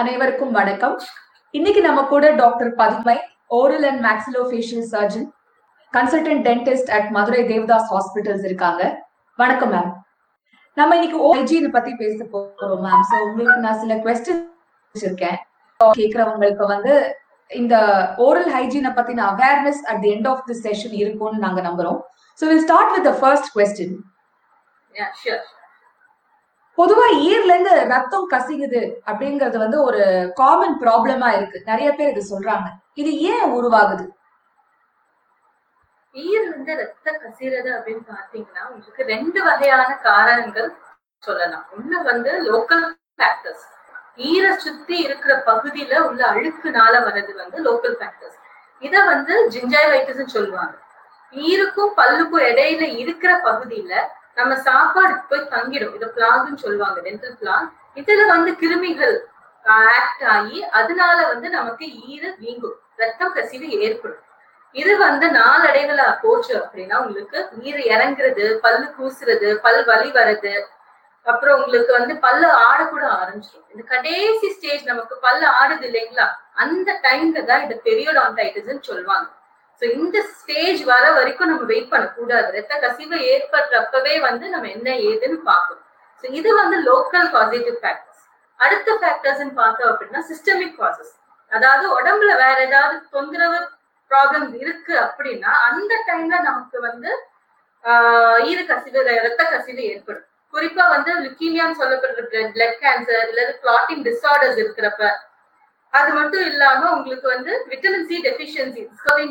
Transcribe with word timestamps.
அனைவருக்கும் 0.00 0.54
வணக்கம். 0.58 0.94
இன்னைக்கு 1.54 1.80
நம்ம 1.86 2.00
கூட 2.12 2.30
doctor 2.40 2.70
Padumai 2.80 3.14
oral 3.58 3.84
and 3.90 4.00
maxillofacial 4.06 4.86
surgeon 4.92 5.26
consultant 5.92 6.42
dentist 6.48 6.90
at 6.96 7.06
Madurai 7.16 7.42
Devadoss 7.50 7.86
hospitals 7.92 8.46
இருக்காங்க. 8.48 8.82
வணக்கம் 9.38 9.72
மேம் 9.74 9.92
நம்ம 10.76 10.96
இன்னைக்கு 10.98 11.20
ஹைஜீன் 11.26 11.70
பத்தி 11.76 11.92
பேச 12.02 12.26
போறோம் 12.32 12.82
மேம் 12.86 13.06
சோ 13.10 13.20
உங்களுக்கு 13.28 13.64
நான் 13.66 13.80
சில 13.84 14.00
கொஸ்டின் 14.06 14.42
வச்சிருக்கேன். 14.94 15.38
கேக்குறவங்களுக்கு 16.02 16.66
வந்து 16.74 16.94
இந்த 17.50 17.76
ஓரல் 18.26 18.52
ஹைஜீனை 18.56 18.92
பத்தின 18.98 19.26
awareness 19.32 19.82
at 19.92 20.02
the 20.04 20.12
end 20.16 20.30
of 20.32 20.44
the 20.50 20.56
session 20.66 20.96
இருக்கும்னு 21.02 21.44
நாங்க 21.46 21.62
நம்புறோம். 21.68 22.00
So 22.40 22.50
will 22.52 22.64
start 22.68 22.94
with 22.96 23.08
the 23.10 23.14
first 23.20 23.52
question 23.58 23.96
பொதுவா 26.78 27.06
ஈர்ல 27.28 27.52
இருந்து 27.52 27.74
ரத்தம் 27.88 28.30
கசிகுது 28.30 28.80
அப்படிங்கறது 29.10 29.56
வந்து 29.64 29.78
ஒரு 29.82 30.32
காமன் 30.34 30.76
ப்ராப்ளமா 30.80 31.28
இருக்கு. 31.36 31.58
நிறைய 31.64 31.92
பேர் 31.92 32.12
இது 32.16 32.22
சொல்றாங்க. 32.32 32.68
இது 32.94 33.10
ஏன் 33.30 33.46
உருவாகுது? 33.56 34.06
ஈர் 36.14 36.48
வந்து 36.50 36.72
ரத்த 36.76 37.06
கசிறது 37.22 37.70
அப்படின்னு 37.76 38.02
பாத்தீங்கன்னா 38.10 38.64
உங்களுக்கு 38.70 39.04
ரெண்டு 39.04 39.42
வகையான 39.42 39.90
காரணங்கள் 40.08 40.68
சொல்லலாம். 41.18 41.64
ஒண்ணு 41.76 42.02
வந்து 42.02 42.32
லோக்கல் 42.50 42.84
ஃபேக்டர்ஸ் 43.18 43.64
ஈரை 44.16 44.50
சுத்தி 44.56 44.96
இருக்கிற 44.96 45.32
பகுதியில 45.46 45.98
உள்ள 46.08 46.22
அழுக்குனால 46.32 46.94
வர்றது 47.06 47.32
வந்து 47.34 47.56
லோக்கல் 47.68 47.96
ஃபேக்டர்ஸ் 48.00 48.38
இத 48.78 49.04
வந்து 49.04 49.34
ஜிஞ்சைவைட்டிஸ் 49.54 50.34
சொல்லுவாங்க. 50.36 50.74
ஈருக்கும் 51.34 51.94
பல்லுக்கும் 51.96 52.46
இடையில 52.50 52.82
இருக்கிற 53.02 53.32
பகுதியில 53.44 53.92
நம்ம 54.36 54.52
சாப்பாடு 54.66 55.14
போய் 55.30 55.50
தங்கிடும். 55.54 55.94
இதை 55.98 56.08
பிளாக்னு 56.16 56.62
சொல்லுவாங்க. 56.64 56.98
டென்டல் 57.06 57.38
பிளாக் 57.40 57.70
இதுல 58.00 58.22
வந்து 58.34 58.50
கிருமிகள் 58.62 59.16
ஆக்ட் 59.64 60.24
ஆகி 60.36 60.58
அதனால 60.78 61.18
வந்து 61.32 61.48
நமக்கு 61.58 61.84
ஈர 62.12 62.22
வீங்கும். 62.42 62.78
ரத்தம் 63.02 63.34
கசிவு 63.36 63.68
ஏற்படும். 63.86 64.22
இது 64.74 64.92
வந்து 64.98 65.26
நாளடைவுல 65.40 66.02
போச்சு 66.22 66.52
அப்படின்னா 66.60 66.96
உங்களுக்கு 67.04 67.38
ஈர 67.66 67.76
இறங்குறது 67.94 68.44
பல்லு 68.64 68.86
கூசுறது 68.96 69.48
பல் 69.64 69.84
வலி 69.84 70.10
வர்றது 70.18 70.54
அப்புறம் 71.26 71.58
உங்களுக்கு 71.60 71.92
வந்து 71.98 72.14
பல்லு 72.24 72.48
ஆடக்கூட 72.68 73.04
ஆரம்பிச்சிடும். 73.20 73.68
இந்த 73.72 73.82
கடைசி 73.92 74.48
ஸ்டேஜ் 74.56 74.82
நமக்கு 74.90 75.14
பல்லு 75.26 75.46
ஆடுது 75.60 75.86
இல்லைங்களா? 75.90 76.26
அந்த 76.62 76.88
டைம்ல 77.06 77.44
தான் 77.50 77.62
இந்த 77.62 77.76
பெரியோடான்டைட்டிஸ்ன்னு 77.84 78.88
சொல்லுவாங்க. 78.90 79.28
ஸோ 79.80 79.84
இந்த 79.94 80.16
ஸ்டேஜ் 80.34 80.80
வர 80.84 81.04
வரைக்கும் 81.12 81.50
நம்ம 81.50 81.64
வெயிட் 81.72 81.92
பண்ணக்கூடாது. 81.92 82.48
ரத்த 82.56 82.74
கசிவு 82.84 83.16
ஏற்படுறப்பவே 83.32 84.14
வந்து 84.28 84.46
நம்ம 84.48 84.68
என்ன 84.76 84.88
ஏதுன்னு 85.10 85.38
பார்க்கணும். 85.50 85.84
ஸோ 86.24 86.26
இது 86.38 86.50
வந்து 86.54 86.76
லோக்கல் 86.88 87.28
பாசிட்டிவ் 87.34 87.78
ஃபேக்டர்ஸ் 87.82 88.22
அடுத்த 88.60 88.90
ஃபேக்டர்ஸ்ன்னு 89.00 89.54
பார்த்தோம் 89.54 89.90
அப்படின்னா 89.92 90.20
சிஸ்டமிக் 90.30 90.76
காசஸ் 90.80 91.14
அதாவது 91.52 91.86
உடம்புல 91.98 92.32
வேற 92.44 92.56
ஏதாவது 92.68 92.94
தொந்தரவு 93.10 93.58
ப்ராப்ளம் 94.10 94.48
இருக்கு 94.62 94.94
அப்படின்னா 95.06 95.52
அந்த 95.68 95.94
டைம்ல 96.08 96.36
நமக்கு 96.42 96.78
வந்து 96.80 97.10
ஆஹ் 97.84 98.38
ஈர 98.50 98.58
கசிவு 98.64 99.00
ரத்த 99.26 99.42
கசிவு 99.44 99.82
ஏற்படும். 99.92 100.26
குறிப்பா 100.54 100.84
வந்து 100.94 101.12
லுக்கீமியான்னு 101.24 101.78
சொல்லப்படுற 101.80 102.22
பிளட் 102.54 102.78
கேன்சர் 102.82 103.28
இல்லது 103.30 103.52
கிளாட்டிங் 103.62 104.04
டிஸார்டர்ஸ் 104.08 104.58
இருக்கிறப்ப 104.62 105.02
அது 105.98 106.10
மட்டும் 106.18 106.44
இல்லாம 106.50 106.80
உங்களுக்கு 106.96 107.26
வந்து 107.34 107.52
விட்டமின் 107.70 108.06
சி 108.10 108.16
டெபிஷியன்சி 108.28 108.82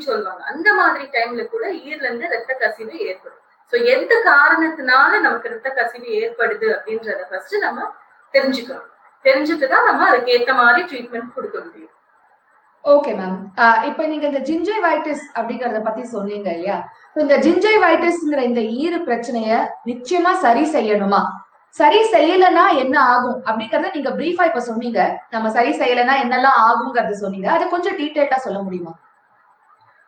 சொல்லுவாங்க. 0.09 0.41
அந்த 0.51 0.69
மாதிரி 0.79 1.05
டைம்ல 1.15 1.43
கூட 1.53 1.63
ஈர்ல 1.87 2.05
இருந்து 2.07 2.31
ரத்த 2.35 2.51
கசிவு 2.61 2.95
ஏற்படும். 3.09 3.41
சோ 3.71 3.75
எந்த 3.93 4.13
காரணத்தினால 4.29 5.11
நமக்கு 5.25 5.51
ரத்த 5.53 5.69
கசிவு 5.79 6.09
ஏற்படுது 6.21 6.67
அப்படின்றத 6.75 7.23
ஃபர்ஸ்ட் 7.29 7.55
நம்ம 7.65 7.89
தெரிஞ்சுக்கணும். 8.33 8.89
தெரிஞ்சுட்டு 9.25 9.67
தான் 9.73 9.87
நம்ம 9.89 10.07
அதுக்கு 10.11 10.33
ஏத்த 10.37 10.53
மாதிரி 10.61 10.81
ட்ரீட்மெண்ட் 10.91 11.35
கொடுக்க 11.35 11.57
முடியும். 11.65 11.91
ஓகே 12.93 13.11
மேம் 13.19 13.37
இப்ப 13.89 14.05
நீங்க 14.11 14.25
இந்த 14.29 14.41
ஜிஞ்சைவைட்டிஸ் 14.47 15.25
அப்படிங்கறத 15.37 15.79
பத்தி 15.85 16.03
சொன்னீங்க 16.15 16.47
இல்லையா? 16.55 16.77
இந்த 17.21 17.35
ஜிஞ்சை 17.45 17.75
வைட்டிஸ்ங்கிற 17.83 18.41
இந்த 18.49 18.61
ஈறு 18.81 18.97
பிரச்சனைய 19.07 19.51
நிச்சயமா 19.89 20.31
சரி 20.45 20.63
செய்யணுமா? 20.75 21.21
சரி 21.75 21.99
செய்யலைன்னா 22.13 22.63
என்ன 22.81 22.95
ஆகும்? 23.11 23.37
அப்படிங்கறத 23.47 23.89
நீங்க 23.95 24.09
பிரீஃபா 24.09 24.43
இப்ப 24.49 24.61
சொன்னீங்க. 24.69 24.99
நம்ம 25.29 25.47
சரி 25.49 25.71
செய்யலைன்னா 25.79 26.15
என்னெல்லாம் 26.23 26.57
ஆகுங்கிறத 26.65 27.15
சொன்னீங்க. 27.21 27.47
அதை 27.51 27.65
கொஞ்சம் 27.67 27.97
டீடைல்டா 27.99 28.37
சொல்ல 28.45 28.59
முடியுமா? 28.65 28.93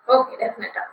ஓகே 0.08 0.34
டெஃபினட்டா 0.42 0.84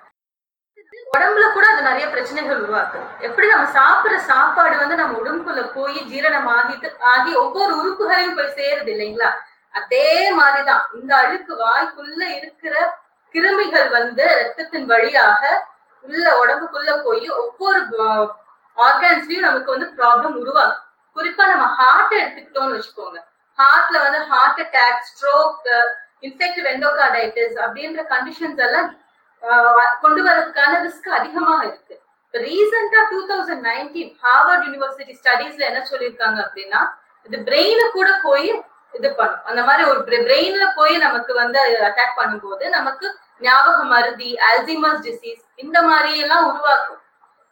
உடம்புல 1.14 1.46
கூட 1.52 1.64
அது 1.70 1.80
நிறைய 1.82 2.04
பிரச்சனைகள் 2.08 2.60
உருவாக்குது 2.62 3.06
எப்படி 3.26 3.46
நம்ம 3.48 3.66
சாப்பிடுற 3.76 4.18
சாப்பாடு 4.28 4.76
வந்து 4.76 4.96
நம்ம 5.00 5.16
உடம்புக்குள்ள 5.20 5.62
போய் 5.74 5.98
ஜீரணம் 6.10 6.48
ஆகிட்டு 6.54 6.88
ஆகி 7.10 7.30
ஒவ்வொரு 7.34 7.72
உறுப்புகளையும் 7.80 8.36
போய் 8.38 8.54
சேருது 8.58 8.90
இல்லைங்களா? 8.94 9.28
அதே 9.74 10.06
மாதிரிதான் 10.38 10.84
இந்த 10.94 11.12
அழுக்கு 11.16 11.52
வாய்க்குள்ள 11.62 12.22
இருக்கிற 12.38 12.74
கிருமிகள் 13.34 13.88
வந்து 13.90 14.24
ரத்தத்தின் 14.40 14.88
வழியாக 14.92 15.42
உள்ள 16.04 16.26
உடம்புக்குள்ள 16.42 16.90
போய் 17.04 17.28
ஒவ்வொரு 17.42 17.82
ஆர்கான்ஸ்லயும் 18.76 19.46
நமக்கு 19.48 19.70
வந்து 19.70 19.88
ப்ராப்ளம் 19.98 20.38
உருவாகும் 20.42 20.80
குறிப்பா 21.16 21.44
நம்ம 21.48 21.66
ஹார்ட் 21.78 22.14
எடுத்துக்கிட்டோம்னு 22.14 22.76
வச்சுக்கோங்க. 22.76 23.18
ஹார்ட்ல 23.58 23.96
வந்து 24.02 24.20
heart 24.24 24.60
attack 24.60 25.02
stroke 25.08 25.66
infective 26.22 26.66
endocarditis 26.72 27.56
அப்படின்ற 27.64 28.00
கண்டிஷன்ஸ் 28.14 28.60
எல்லாம் 28.66 28.88
ஆஹ் 29.42 29.92
கொண்டு 30.00 30.20
வரதுக்கான 30.26 30.72
ரிஸ்க் 30.86 31.08
அதிகமாக 31.18 31.62
இருக்கு. 31.66 31.94
ரீசெண்டா 32.34 33.00
two 33.10 33.18
thousand 33.30 33.64
nineteen 33.70 34.12
Harvard 34.24 34.64
university 34.66 35.14
ஸ்டடீஸ்ல 35.20 35.64
என்ன 35.70 35.80
சொல்லியிருக்காங்க 35.90 36.38
அப்படின்னா 36.46 36.80
இது 37.26 37.38
பிரெயின 37.48 37.90
கூட 37.90 38.08
போய் 38.22 38.48
இது 38.92 39.14
பண்ணும். 39.14 39.44
அந்த 39.44 39.62
மாதிரி 39.62 39.88
ஒரு 39.90 40.00
பிரெயின்ல 40.06 40.64
போய் 40.74 40.96
நமக்கு 40.96 41.34
வந்து 41.34 41.60
அட்டாக் 41.88 42.18
பண்ணும்போது 42.20 42.68
நமக்கு 42.68 43.06
ஞாபக 43.40 43.78
மருதி 43.82 44.38
அல்சிமஸ் 44.48 45.04
டிசீஸ் 45.06 45.42
இந்த 45.54 45.82
மாதிரி 45.82 46.18
எல்லாம் 46.18 46.46
உருவாக்கும். 46.50 47.01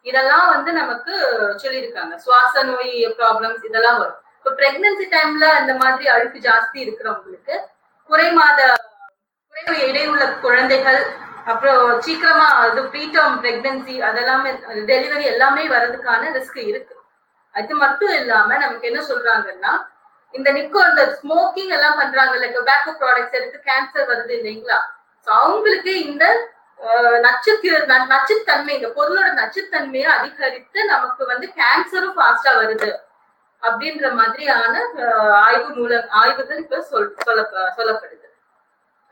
இதெல்லாம் 0.06 0.46
வந்து 0.54 0.70
நமக்கு 0.80 1.14
சொல்லியிருக்காங்க. 1.62 2.14
சுவாச 2.24 2.62
நோய் 2.68 2.92
ப்ராப்ளம்ஸ் 3.18 3.64
இதெல்லாம் 3.68 3.98
வரும். 4.02 4.20
இப்போ 4.36 4.50
பிரெக்னன்சி 4.60 5.06
டைம்ல 5.14 5.46
இந்த 5.62 5.72
மாதிரி 5.82 6.04
அழுப்பு 6.14 6.38
ஜாஸ்தி 6.46 6.78
இருக்கிறவங்களுக்கு 6.84 7.56
குறை 8.10 8.28
மாத 8.38 8.60
குறை 9.54 9.80
இடையுள்ள 9.88 10.24
குழந்தைகள் 10.44 11.00
அப்புறம் 11.50 11.82
சீக்கிரமா 12.06 12.46
அது 12.62 12.80
ப்ரீடம் 12.92 13.36
பிரெக்னன்சி 13.44 13.94
அதெல்லாமே 14.08 14.50
டெலிவரி 14.90 15.24
எல்லாமே 15.32 15.62
வர்றதுக்கான 15.74 16.32
ரிஸ்க் 16.36 16.60
இருக்கு. 16.70 16.94
அது 17.54 17.74
மட்டும் 17.82 18.12
இல்லாம 18.20 18.58
நமக்கு 18.64 18.88
என்ன 18.90 19.00
சொல்றாங்கன்னா 19.10 19.72
இந்த 20.34 20.48
நிக்கோ 20.56 20.80
இந்த 20.90 21.04
ஸ்மோக்கிங் 21.18 21.72
எல்லாம் 21.76 21.98
பண்றாங்கல்ல 22.00 22.48
டொபாக்கோ 22.56 22.92
ப்ராடக்ட்ஸ் 23.00 23.38
எடுத்து 23.38 23.58
கேன்சர் 23.68 24.10
வருது 24.10 24.32
இல்லைங்களா? 24.38 24.78
அவங்களுக்கு 25.26 25.92
இந்த 26.08 26.24
நச்சுக்கு 27.24 27.70
நச்சுத்தன்மை 28.12 28.72
இந்த 28.76 28.88
பொருளோட 28.98 29.28
நச்சுத்தன்மையை 29.40 30.10
அதிகரித்து 30.18 30.80
நமக்கு 30.92 31.22
வந்து 31.32 31.46
கேன்சரும் 31.60 32.16
ஃபாஸ்டா 32.18 32.52
வருது. 32.60 32.90
அப்படின்ற 33.62 34.06
மாதிரியான 34.20 34.74
ஆய்வு 35.44 35.68
மூலம் 35.78 36.06
ஆய்வுகள் 36.20 36.62
இப்ப 36.64 36.80
சொல் 36.90 37.12
சொல்ல 37.26 37.42
சொல்லப்படுது. 37.78 38.26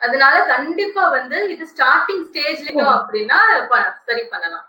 அதனால 0.00 0.34
கண்டிப்பா 0.52 1.04
வந்து 1.18 1.38
இது 1.54 1.64
ஸ்டார்டிங் 1.74 2.24
ஸ்டேஜ்லயும் 2.28 2.92
அப்படின்னா 2.96 3.38
சரி 4.08 4.24
பண்ணலாம். 4.32 4.66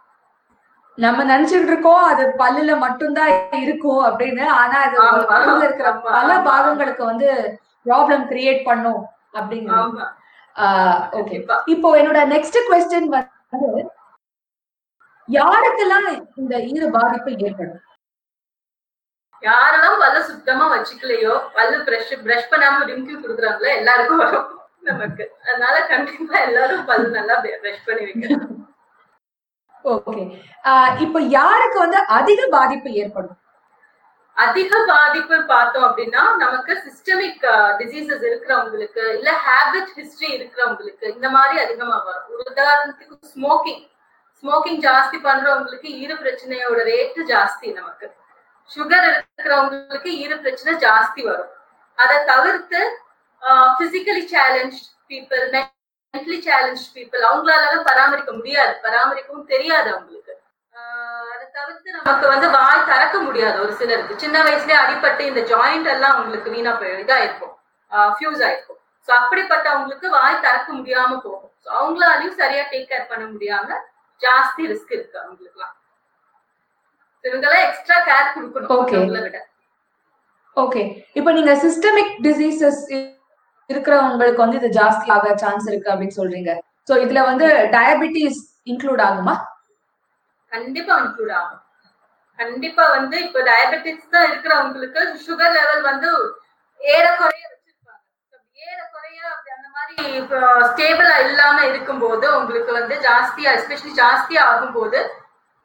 நம்ம 0.97 1.19
நினைச்சிட்டு 1.31 1.69
இருக்கோம் 1.71 2.03
அது 2.11 2.23
பல்லுல 2.41 2.71
மட்டும்தான் 2.85 3.33
இருக்கும் 3.65 4.01
அப்படின்னு 4.07 4.45
ஆனா 4.61 4.77
அது 4.87 4.97
உடம்புல 5.03 5.67
இருக்கிற 5.67 5.91
பல 6.07 6.29
பாகங்களுக்கு 6.47 7.03
வந்து 7.11 7.29
ப்ராப்ளம் 7.85 8.25
கிரியேட் 8.31 8.61
பண்ணும் 8.69 9.03
அப்படிங்கிறது 9.39 10.07
ஓகே 11.19 11.35
இப்போ 11.73 11.89
என்னோட 11.99 12.19
நெக்ஸ்ட் 12.33 12.57
கொஸ்டின் 12.69 13.09
வந்து 13.13 13.83
யாருக்கெல்லாம் 15.29 16.07
இந்த 16.41 16.53
ஈர 16.71 16.83
பாதிப்பு 16.95 17.31
ஏற்படும்? 17.47 17.81
யாரெல்லாம் 19.43 19.99
பல்ல 20.03 20.21
சுத்தமா 20.29 20.65
வச்சுக்கலையோ 20.71 21.33
பல்லு 21.57 21.77
பிரஷ் 21.87 22.13
பிரஷ் 22.25 22.49
பண்ணாம 22.53 22.87
ரிங்கிள் 22.89 23.21
கொடுக்குறாங்களோ 23.23 23.69
எல்லாருக்கும் 23.79 24.23
வரும் 24.23 24.47
நமக்கு. 24.89 25.23
அதனால 25.47 25.75
கண்டிப்பா 25.91 26.35
எல்லாரும் 26.47 26.87
பல்லு 26.89 27.09
நல்லா 27.17 27.35
பிரஷ் 27.63 27.85
பண்ணி 27.87 28.03
வைக்கணும். 28.09 28.55
ஓகே 29.85 30.23
இப்போ 31.05 31.19
யாருக்கு 31.39 31.77
வந்து 31.85 31.99
அதிக 32.19 32.41
பாதிப்பு 32.57 32.89
ஏற்படும்? 33.03 33.37
அதிக 34.43 34.71
பாதிப்பு 34.89 35.37
பார்த்தோம் 35.51 35.85
அப்படின்னா 35.87 36.21
நமக்கு 36.43 36.73
சிஸ்டமிக் 36.85 37.45
டிசீசஸ் 37.79 38.23
இருக்கிறவங்களுக்கு 38.29 39.03
இல்ல 39.17 39.29
ஹேபிட் 39.45 39.91
ஹிஸ்டரி 39.97 40.29
இருக்கிறவங்களுக்கு 40.37 41.05
இந்த 41.15 41.29
மாதிரி 41.35 41.55
அதிகமா 41.65 41.97
வரும். 42.07 42.27
ஒரு 42.33 42.43
உதாரணத்துக்கு 42.51 43.15
ஸ்மோக்கிங் 43.33 43.83
ஸ்மோக்கிங் 44.41 44.79
ஜாஸ்தி 44.87 45.17
பண்றவங்களுக்கு 45.27 45.89
ஈர 46.01 46.11
பிரச்சனையோட 46.23 46.79
ரேட்டு 46.91 47.21
ஜாஸ்தி 47.33 47.67
நமக்கு. 47.79 48.07
சுகர் 48.75 49.07
இருக்கிறவங்களுக்கு 49.09 50.09
ஈர 50.23 50.31
பிரச்சனை 50.45 50.73
ஜாஸ்தி 50.85 51.21
வரும். 51.29 51.51
அதை 51.97 52.17
தவிர்த்து 52.31 52.81
physically 53.79 54.23
challenge 54.35 54.79
people 55.09 55.45
mentally 55.53 56.39
challenge 56.47 56.85
people 56.95 57.23
அவங்களால 57.29 57.75
பராமரிக்க 57.89 58.31
முடியாது. 58.39 58.73
பராமரிக்கவும் 58.85 59.49
தெரியாது 59.53 59.89
அவங்களுக்கு. 59.93 60.28
அதை 61.33 61.45
தவிர்த்து 61.57 61.95
நமக்கு 61.97 62.25
வந்து 62.33 62.47
வாய் 62.57 62.87
திறக்க 62.89 63.17
முடியாது 63.27 63.57
ஒரு 63.65 63.73
சிலருக்கு. 63.79 64.21
சின்ன 64.23 64.37
வயசுலயே 64.47 64.77
அடிப்பட்டு 64.83 65.23
இந்த 65.31 65.41
ஜாயிண்ட் 65.51 65.89
எல்லாம் 65.95 66.15
அவங்களுக்கு 66.15 66.53
வீணா 66.55 66.73
போய் 66.81 66.93
இதா 67.03 67.17
இருக்கும் 67.25 67.53
ஃபியூஸ் 68.15 68.43
ஆயிருக்கும். 68.47 68.79
ஸோ 69.07 69.11
அப்படிப்பட்டவங்களுக்கு 69.19 70.07
வாய் 70.17 70.43
திறக்க 70.45 70.69
முடியாம 70.79 71.11
போகும். 71.25 71.51
ஸோ 71.63 71.69
அவங்களாலையும் 71.79 72.39
சரியா 72.41 72.63
டேக் 72.71 72.89
கேர் 72.91 73.09
பண்ண 73.11 73.25
முடியாம 73.33 73.67
ஜாஸ்தி 74.21 74.63
ரிஸ்க் 74.71 74.95
இருக்கு 74.97 75.17
அவங்களுக்குலாம். 75.23 75.75
இவங்கெல்லாம் 77.27 77.65
எக்ஸ்ட்ரா 77.67 77.97
கேர் 78.09 78.33
கொடுக்கணும். 78.33 78.69
மத்தவங்கள 78.71 79.21
விட. 79.27 79.39
ஓகே 80.57 80.81
இப்போ 81.19 81.31
நீங்க 81.37 81.53
சிஸ்டமிக் 81.65 82.13
டிசீசஸ் 82.25 82.83
இருக்கிறவங்களுக்கு 83.69 84.43
வந்து 84.43 84.59
இது 84.59 84.69
ஜாஸ்தி 84.77 85.07
ஆக 85.15 85.33
சான்ஸ் 85.43 85.65
இருக்கு 85.71 85.91
அப்படின்னு 85.93 86.17
சொல்றீங்க. 86.19 86.51
சோ 86.89 86.93
இதுல 87.03 87.23
வந்து 87.29 87.47
டயபிட்டிஸ் 87.75 88.39
இன்க்ளூட் 88.71 89.01
ஆகுமா? 89.07 89.35
கண்டிப்பா 90.51 90.93
இன்க்ளூட் 91.01 91.33
ஆகும். 91.39 91.63
கண்டிப்பா 92.39 92.83
வந்து 92.97 93.15
இப்போ 93.25 93.39
டயபெட்டிக்ஸ் 93.49 94.13
தான் 94.13 94.27
இருக்கிறவங்களுக்கு 94.29 94.99
சுகர் 95.25 95.55
லெவல் 95.57 95.83
வந்து 95.89 96.09
ஏறக்குறைய 96.81 97.43
வச்சிருப்பாங்க. 97.51 98.03
ஏறக்குறைய 98.67 99.19
அப்படி 99.33 99.51
அந்த 99.57 99.67
மாதிரி 99.75 99.95
ஸ்டேபிளா 100.69 101.17
இல்லாம 101.27 101.57
இருக்கும்போது 101.71 102.25
உங்களுக்கு 102.39 102.71
வந்து 102.79 102.95
ஜாஸ்தியா 103.07 103.51
எஸ்பெஷலி 103.57 103.93
ஜாஸ்தியா 104.01 104.43
ஆகும்போது 104.51 104.99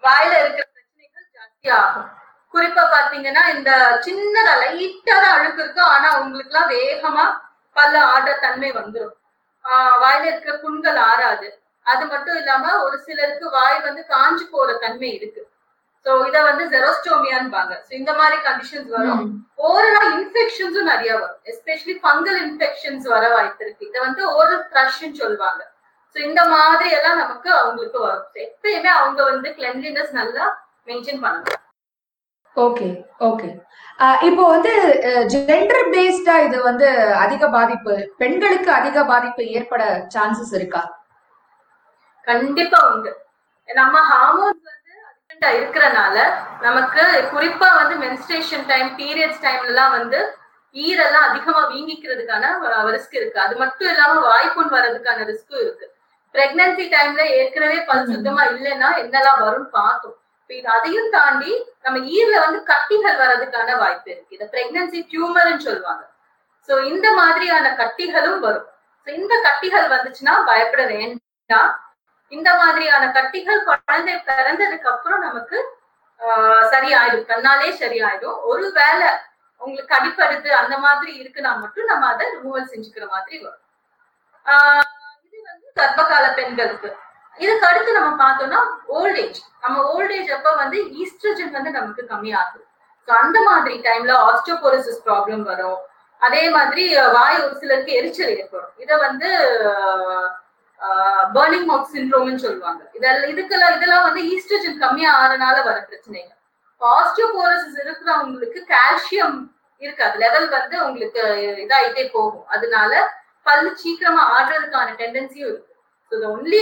வாயில 0.02 0.32
இருக்கிற 0.42 0.66
பிரச்சனைகள் 0.68 1.26
ஜாஸ்தி 1.36 1.68
ஆகும். 1.80 2.08
குறிப்பா 2.54 2.82
பாத்தீங்கன்னா 2.94 3.42
இந்த 3.54 3.70
சின்னதா 4.06 4.52
லைட்டா 4.62 5.14
தான் 5.22 5.36
அழுக்கு 5.36 5.62
இருக்கும் 5.62 5.92
ஆனா 5.94 6.08
உங்களுக்கு 6.20 6.52
எல்லாம் 6.52 6.72
வேகமா 6.74 7.24
பல்ல 7.76 8.02
ஆடுற 8.12 8.32
தன்மை 8.42 8.70
வந்துடும் 8.76 9.14
ஆஹ் 9.64 9.96
வாயில 10.02 10.24
இருக்கிற 10.30 10.52
புண்கள் 10.64 10.98
ஆறாது. 11.10 11.46
அது 11.92 12.04
மட்டும் 12.12 12.38
இல்லாம 12.40 12.64
ஒரு 12.84 12.96
சிலருக்கு 13.06 13.46
வாய் 13.56 13.78
வந்து 13.88 14.02
காஞ்சு 14.12 14.44
போற 14.54 14.68
தன்மை 14.84 15.10
இருக்கு. 15.18 15.42
சோ 16.06 16.12
இத 16.28 16.38
வந்து 16.48 16.64
ஜெரோஸ்டோமியான்பாங்க 16.72 17.72
சோ 17.86 17.92
இந்த 18.00 18.12
மாதிரி 18.20 18.36
கண்டிஷன்ஸ் 18.46 18.90
வரும். 18.96 19.22
ஓரலா 19.68 20.02
இன்ஃபெக்ஷன்ஸும் 20.16 20.90
நிறைய 20.92 21.12
வரும். 21.20 21.38
எஸ்பெஷலி 21.52 21.94
ஃபங்கல் 22.02 22.40
இன்ஃபெக்ஷன்ஸ் 22.46 23.06
வர 23.14 23.24
வாய்ப்பு 23.34 23.62
இருக்கு. 23.64 23.88
இதை 23.90 24.00
வந்து 24.06 24.22
ஓரல் 24.38 24.64
த்ரஷ்ன்னு 24.72 25.20
சொல்லுவாங்க. 25.22 25.62
சோ 26.14 26.18
இந்த 26.28 26.42
மாதிரி 26.54 26.88
எல்லாம் 26.96 27.20
நமக்கு 27.22 27.50
அவங்களுக்கு 27.60 28.00
வரும். 28.06 28.26
எப்பயுமே 28.46 28.90
அவங்க 29.00 29.20
வந்து 29.30 29.50
கிளென்லினஸ் 29.58 30.12
நல்லா 30.20 30.44
மெயின்டைன் 30.88 31.22
பண்ணணும். 31.26 31.60
ஓகே 32.56 32.88
ஓகே 33.28 33.48
இப்போ 34.26 34.42
வந்து 34.54 34.72
ஜெண்டர் 35.32 35.86
பேஸ்டா 35.94 36.34
இது 36.46 36.58
வந்து 36.68 36.88
அதிக 37.22 37.48
பாதிப்பு 37.56 37.94
பெண்களுக்கு 38.20 38.70
அதிக 38.76 39.04
பாதிப்பு 39.10 39.42
ஏற்பட 39.56 39.82
சான்சஸ் 40.14 40.54
இருக்கா? 40.58 40.82
கண்டிப்பா 42.28 42.78
உண்டு. 42.90 43.12
நம்ம 43.68 43.96
ஹார்மோன்ஸ் 44.10 44.62
வந்து 44.70 44.94
அதிகண்டா 45.10 45.50
இருக்கிறனால 45.58 46.16
நமக்கு 46.66 47.02
குறிப்பா 47.34 47.68
வந்து 47.80 47.94
மென்ஸ்ட்ரேஷன் 48.04 48.66
டைம் 48.72 48.90
பீரியட்ஸ் 49.00 49.42
டைம்ல 49.44 49.70
எல்லாம் 49.72 49.92
வந்து 49.98 50.20
ஈரெல்லாம் 50.74 51.26
அதிகமா 51.28 51.60
வீங்கிக்கிறதுக்கான 51.72 52.44
ரிஸ்க் 52.96 53.16
இருக்கு. 53.20 53.38
அது 53.46 53.54
மட்டும் 53.62 53.90
இல்லாம 53.92 54.14
வாய்ப்புண் 54.28 54.72
வர்றதுக்கான 54.76 55.26
ரிஸ்க்கும் 55.30 55.62
இருக்கு. 55.64 55.86
பிரெக்னன்சி 56.34 56.84
டைம்ல 56.94 57.22
ஏற்கனவே 57.38 57.78
பல் 57.88 58.08
சுத்தமா 58.12 58.42
இல்லைன்னா 58.52 58.88
என்னெல்லாம் 59.02 59.42
வரும்னு 59.44 59.68
பார்த்தோம். 59.78 60.16
இது 60.50 60.68
அதையும் 60.76 61.10
தாண்டி 61.10 61.52
நம்ம 61.84 61.98
ஈர்ல 62.16 62.36
வந்து 62.44 62.58
கட்டிகள் 62.70 63.20
வர்றதுக்கான 63.20 63.76
வாய்ப்பு 63.82 64.10
இருக்கு. 64.12 64.34
இதை 64.36 64.46
பிரெக்னன்சி 64.54 64.98
டியூமர்னு 65.12 65.64
சொல்லுவாங்க. 65.68 66.04
சோ 66.68 66.74
இந்த 66.90 67.06
மாதிரியான 67.20 67.66
கட்டிகளும் 67.80 68.42
வரும். 68.46 68.68
இந்த 69.06 69.34
கட்டிகள் 69.46 69.86
வந்துச்சுன்னா 69.94 70.34
பயப்பட 70.50 70.82
வேண்டாம். 70.92 71.72
இந்த 72.34 72.50
மாதிரியான 72.60 73.04
கட்டிகள் 73.16 73.64
குழந்தை 73.66 74.14
பிறந்ததுக்கு 74.28 74.88
அப்புறம் 74.92 75.24
நமக்கு 75.26 75.58
ஆஹ், 76.20 76.64
சரியாயிடும். 76.72 77.24
தன்னாலே 77.30 77.70
சரியாயிடும். 77.80 78.36
ஒருவேளை 78.50 79.08
உங்களுக்கு 79.60 79.94
அடிப்படுது 79.96 80.50
அந்த 80.58 80.74
மாதிரி 80.78 81.12
இருக்குன்னா 81.20 81.52
மட்டும் 81.60 81.90
நம்ம 81.90 82.08
அதை 82.12 82.26
ரிமூவல் 82.34 82.70
செஞ்சுக்கிற 82.70 83.04
மாதிரி 83.10 83.36
வரும். 83.40 83.62
ஆஹ், 84.46 84.84
இது 85.26 85.38
வந்து 85.48 85.66
கர்ப்பகால 85.76 86.24
பெண்களுக்கு. 86.38 86.90
இதுக்கு 87.36 87.66
அடுத்து 87.68 87.96
நம்ம 87.96 88.10
பார்த்தோம்னா 88.20 88.60
ஓல்டேஜ் 88.96 89.40
நம்ம 89.62 89.76
ஓல்டேஜ் 89.92 90.30
அப்ப 90.36 90.50
வந்து 90.60 90.78
ஈஸ்ட்ரஜன் 91.00 91.56
வந்து 91.56 91.70
நமக்கு 91.72 92.02
கம்மியாகுது 92.10 92.62
ஸோ 93.08 93.12
அந்த 93.22 93.38
மாதிரி 93.48 93.74
டைம்ல 93.86 94.12
ஆஸ்டோபோரோசிஸ் 94.28 95.02
ப்ராப்ளம் 95.06 95.42
வரும். 95.48 95.80
அதே 96.22 96.44
மாதிரி 96.50 96.84
வாய் 97.14 97.42
ஒரு 97.42 97.54
சிலருக்கு 97.60 97.98
எரிச்சல் 97.98 98.34
ஏற்படும். 98.36 98.74
இதை 98.78 98.96
வந்து 98.98 99.30
பேர்னிங் 101.34 101.66
மவுத் 101.70 101.92
சிண்ட்ரோம்னு 101.96 102.44
சொல்லுவாங்க. 102.46 102.82
இதெல்லாம் 102.96 103.30
இதுக்கெல்லாம் 103.32 103.74
இதெல்லாம் 103.76 104.06
வந்து 104.06 104.22
ஈஸ்ட்ரஜன் 104.32 104.80
கம்மியா 104.84 105.10
ஆறனால 105.22 105.56
வர 105.68 105.76
பிரச்சனைங்க 105.90 106.32
ஆஸ்டியோபோரோசிஸ் 106.80 107.78
இருக்கிறவங்களுக்கு 107.82 108.60
கால்சியம் 108.72 109.36
இருக்காது. 109.82 110.16
லெவல் 110.24 110.48
வந்து 110.56 110.76
உங்களுக்கு 110.86 111.22
இதாயிட்டே 111.64 112.04
போகும். 112.16 112.46
அதனால 112.54 112.92
பல்லு 113.46 113.70
சீக்கிரமா 113.82 114.22
ஆடுறதுக்கான 114.36 114.94
டெண்டன்சியும் 115.00 115.48
இருக்கு. 115.50 115.70
So 116.12 116.14
the 116.22 116.26
only 116.36 116.60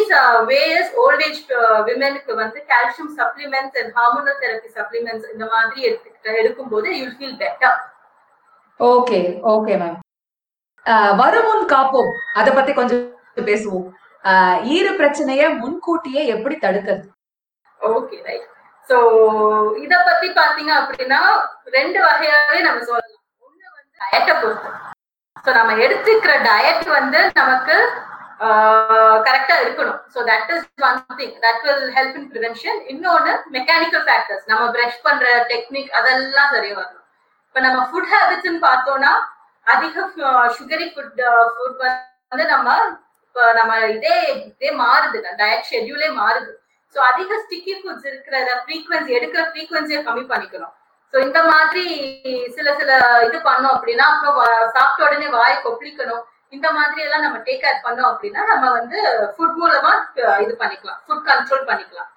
ways 0.52 0.90
old 1.04 1.22
age 1.26 1.40
விமெனுக்கு 1.88 2.32
வந்து 2.42 2.58
calcium 2.72 3.12
supplements 3.20 3.78
and 3.80 3.92
hormonal 3.98 4.38
therapy 4.44 4.70
supplements 4.78 5.32
இந்த 5.34 5.46
மாதிரி 5.54 5.78
எடுத்துக்கிட்ட 5.88 6.38
எடுக்கும்போது 6.42 6.88
you 7.00 7.08
feel 7.16 7.38
better 7.42 7.78
okay 8.80 9.20
okay 9.54 9.74
ma'am 9.82 9.98
வருமுன் 11.22 11.66
காப்போம். 11.74 12.12
அத 12.38 12.48
பத்தி 12.58 12.72
கொஞ்சம் 12.78 13.02
பேசுவோம். 13.50 13.88
ஈர 14.74 14.86
பிரச்சனைய 15.00 15.42
முன்கூட்டியே 15.62 16.22
எப்படி 16.34 16.56
தடுக்கிறது? 16.64 17.06
ஓகே 17.80 18.16
ரைட் 18.28 18.48
சோ 18.90 18.96
இத 19.84 19.94
பத்தி 20.08 20.28
பாத்தீங்க 20.38 20.72
அப்படின்னா 20.80 21.20
ரெண்டு 21.76 21.98
வகையாவே 22.06 22.58
நம்ம 22.66 22.80
சொல்லலாம். 22.88 23.20
ஒண்ணு 23.46 23.66
வந்து 23.76 23.92
டயட்டை 24.02 24.34
பொறுத்து. 24.42 24.70
சோ 25.44 25.50
நம்ம 25.58 25.74
எடுத்துக்கிற 25.86 26.32
டயட் 26.48 26.88
வந்து 26.98 27.20
நமக்கு 27.40 27.76
கரெக்டா 29.26 29.56
இருக்கணும். 29.64 29.98
So 30.14 30.18
that 30.30 30.50
is 30.54 30.66
one 30.88 30.98
thing 31.18 31.34
that 31.44 31.62
will 31.66 31.84
help 31.96 32.16
in 32.20 32.28
prevention 32.32 32.80
இன்னொன்னு 32.92 33.32
மெக்கானிக்கல் 33.56 34.04
ஃபேக்டர்ஸ் 34.08 34.48
நம்ம 34.52 34.64
ப்ரஷ் 34.76 35.04
பண்ற 35.06 35.26
டெக்னிக் 35.52 35.92
அதெல்லாம் 35.98 36.50
சரியா 36.54 36.74
வரணும். 36.80 37.04
இப்ப 37.48 37.60
நம்ம 37.66 37.78
ஃபுட் 37.90 38.10
ஹேபிட்ஸ்னு 38.14 38.60
பார்த்தோம்னா 38.68 39.12
அதிக 39.66 40.04
சுகரி 40.58 40.86
ஃபுட் 40.92 41.22
ஃபுட் 41.56 41.80
வந்து 42.32 42.46
நம்ம 42.54 42.68
நம்ம 43.58 43.72
இதே 43.96 44.16
இதே 44.48 44.70
மாறுது 44.82 45.18
டயட் 45.40 45.68
ஷெட்யூலே 45.70 46.10
மாறுது. 46.20 46.52
ஸோ 46.94 46.98
அதிக 47.10 47.38
ஸ்டிக்கி 47.44 47.74
ஃபுட்ஸ் 47.80 48.06
இருக்கிற 48.10 48.36
ஃப்ரீக்வன்சி 48.64 49.10
எடுக்கிற 49.18 49.42
ஃப்ரீக்வன்சியை 49.50 50.00
கம்மி 50.08 50.24
பண்ணிக்கணும். 50.32 50.74
ஸோ 51.12 51.18
இந்த 51.26 51.40
மாதிரி 51.50 51.86
சில 52.56 52.68
சில 52.80 52.90
இது 53.28 53.38
பண்ணோம் 53.48 53.74
அப்படின்னா 53.76 54.04
அப்புறம் 54.12 54.38
சாப்பிட்ட 54.76 55.06
உடனே 55.06 55.28
வாய் 55.38 55.56
கொப்பளிக்கணும். 55.64 56.22
இந்த 56.56 56.68
மாதிரி 56.78 57.00
எல்லாம் 57.06 57.24
நம்ம 57.26 57.38
டேக் 57.46 57.62
கேர் 57.64 57.84
பண்ணோம் 57.84 58.10
அப்படின்னா 58.12 58.40
நம்ம 58.50 58.64
வந்து 58.78 58.98
ஃபுட் 59.34 59.58
மூலமா 59.60 59.92
இது 60.44 60.54
பண்ணிக்கலாம். 60.62 61.00
ஃபுட் 61.06 61.26
கண்ட்ரோல் 61.30 61.68
பண்ணிக்கலாம். 61.70 62.10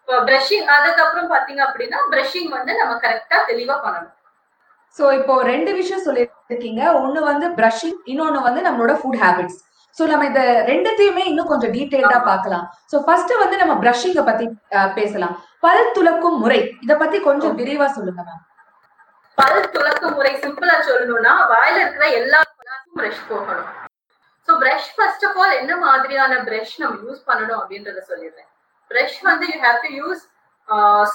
இப்போ 0.00 0.18
ப்ரஷிங் 0.28 0.68
அதுக்கப்புறம் 0.76 1.32
பாத்தீங்க 1.32 1.62
அப்படின்னா 1.68 1.98
ப்ரஷிங் 2.12 2.50
வந்து 2.56 2.72
நம்ம 2.80 2.92
கரெக்டா 3.04 3.38
தெளிவா 3.50 3.76
பண்ணணும். 3.86 4.14
சோ 4.96 5.04
இப்போ 5.18 5.34
ரெண்டு 5.52 5.72
விஷயம் 5.80 6.04
சொல்லியிருக்கீங்க. 6.06 6.82
ஒன்னு 7.02 7.20
வந்து 7.30 7.48
ப்ரஷிங் 7.58 7.98
இன்னொன்னு 8.12 8.46
வந்து 8.48 8.62
நம்மளோட 8.68 8.94
ஃபுட் 9.00 9.20
ஹேபிட்ஸ் 9.24 9.58
சோ 9.96 10.02
நம்ம 10.10 10.26
இந்த 10.30 10.42
ரெண்டுத்தையுமே 10.70 11.22
இன்னும் 11.30 11.50
கொஞ்சம் 11.52 11.72
டீடைல்டா. 11.76 12.18
பார்க்கலாம். 12.30 12.64
சோ 12.90 12.96
ஃபர்ஸ்ட் 13.06 13.32
வந்து 13.42 13.56
நம்ம 13.62 13.74
பிரஷிங்க 13.84 14.22
பத்தி 14.28 14.46
பேசலாம். 14.98 15.34
பல் 15.64 15.92
துலக்கும் 15.96 16.38
முறை. 16.42 16.60
இத 16.84 16.92
பத்தி 17.02 17.18
கொஞ்சம் 17.28 17.56
விரிவா 17.60 17.88
சொல்லுங்க 17.96 18.22
மேம் 18.28 18.44
பல் 19.38 19.70
துலக்கு 19.74 20.06
முறை 20.16 20.32
சிம்பிளா 20.42 20.76
சொல்லணும்னா 20.88 21.32
வாயில 21.52 21.76
இருக்கிற 21.82 22.06
எல்லா 22.20 22.40
பல்லாக்கும் 22.56 22.98
பிரஷ் 23.00 23.22
போகணும். 23.30 23.70
So 24.48 24.52
brush 24.62 24.90
first 24.96 25.24
of 25.28 25.38
all 25.42 25.58
என்ன 25.60 25.72
மாதிரியான 25.86 26.34
பிரஷ் 26.48 26.74
நம்ம 26.82 26.98
யூஸ் 27.06 27.22
பண்ணணும் 27.30 27.60
அப்படின்றத 27.60 28.02
சொல்லிடுறேன். 28.10 28.50
பிரஷ் 28.90 29.18
வந்து 29.30 29.46
you 29.52 29.58
have 29.66 29.80
to 29.86 29.90
use 30.00 30.22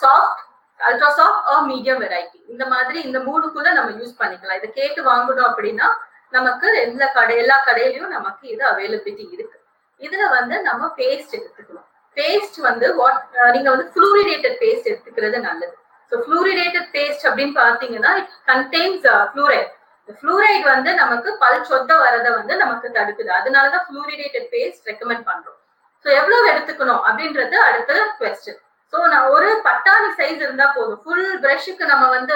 soft 0.04 0.42
ultra 0.80 1.10
soft 1.20 1.46
or 1.52 1.64
medium 1.72 2.02
variety 2.06 2.40
இந்த 2.54 2.64
மாதிரி 2.74 2.98
இந்த 3.08 3.20
மூணுக்குள்ள 3.28 3.70
நம்ம 3.78 3.92
யூஸ் 4.00 4.20
பண்ணிக்கலாம். 4.22 4.60
இதை 4.62 4.70
கேட்டு 4.80 5.02
வாங்கணும் 5.12 5.48
அப்படின்னா 5.50 5.88
நமக்கு 6.38 6.68
எந்த 6.86 7.04
கடை 7.18 7.36
எல்லா 7.44 7.58
கடையிலயும் 7.68 8.16
நமக்கு 8.18 8.44
இது 8.54 8.64
அவைலபிலிட்டி 8.72 9.26
இருக்கு. 9.36 9.58
இதுல 10.02 10.24
வந்து 10.38 10.56
நம்ம 10.70 10.84
பேஸ்ட் 11.00 11.36
எடுத்துக்கணும் 11.40 11.88
பேஸ்ட் 12.18 12.58
வந்து 12.68 12.88
வாட் 13.00 13.22
நீங்க 13.56 13.70
வந்து 13.74 13.88
ஃப்ளூரிடேட்டட் 13.94 14.58
பேஸ்ட் 14.64 14.90
எடுத்துக்கிறது 14.92 15.40
நல்லது. 15.48 15.76
ஸோ 16.12 16.18
ஃப்ளூரிடேட்டட் 16.26 16.90
பேஸ்ட் 16.96 17.26
அப்படின்னு 17.30 17.56
பார்த்தீங்கன்னா 17.64 18.12
இட் 18.22 18.34
கண்டெய்ன்ஸ் 18.52 19.08
ஃப்ளூரைட் 19.32 19.72
ஃப்ளூரைட் 20.20 20.66
வந்து 20.74 20.90
நமக்கு 21.02 21.30
பல் 21.44 21.66
சொத்த 21.70 21.92
வரதை 22.04 22.32
வந்து 22.40 22.54
நமக்கு 22.64 22.88
தடுக்குது. 22.98 23.32
அதனால 23.40 23.70
தான் 23.76 23.86
ஃப்ளூரிடேட்டட் 23.88 24.48
பேஸ்ட் 24.56 24.88
ரெக்கமெண்ட் 24.92 25.26
பண்றோம். 25.30 25.60
ஸோ 26.06 26.08
எவ்வளவு 26.20 26.50
எடுத்துக்கணும் 26.52 27.04
அப்படின்றது 27.08 27.56
அடுத்த 27.68 27.94
கொஸ்டின் 28.20 28.60
ஸோ 28.94 28.98
நான் 29.14 29.32
ஒரு 29.36 29.48
பட்டாணி 29.68 30.10
சைஸ் 30.20 30.42
இருந்தா 30.46 30.68
போதும். 30.76 31.00
ஃபுல் 31.04 31.32
பிரஷுக்கு 31.44 31.86
நம்ம 31.94 32.06
வந்து 32.18 32.36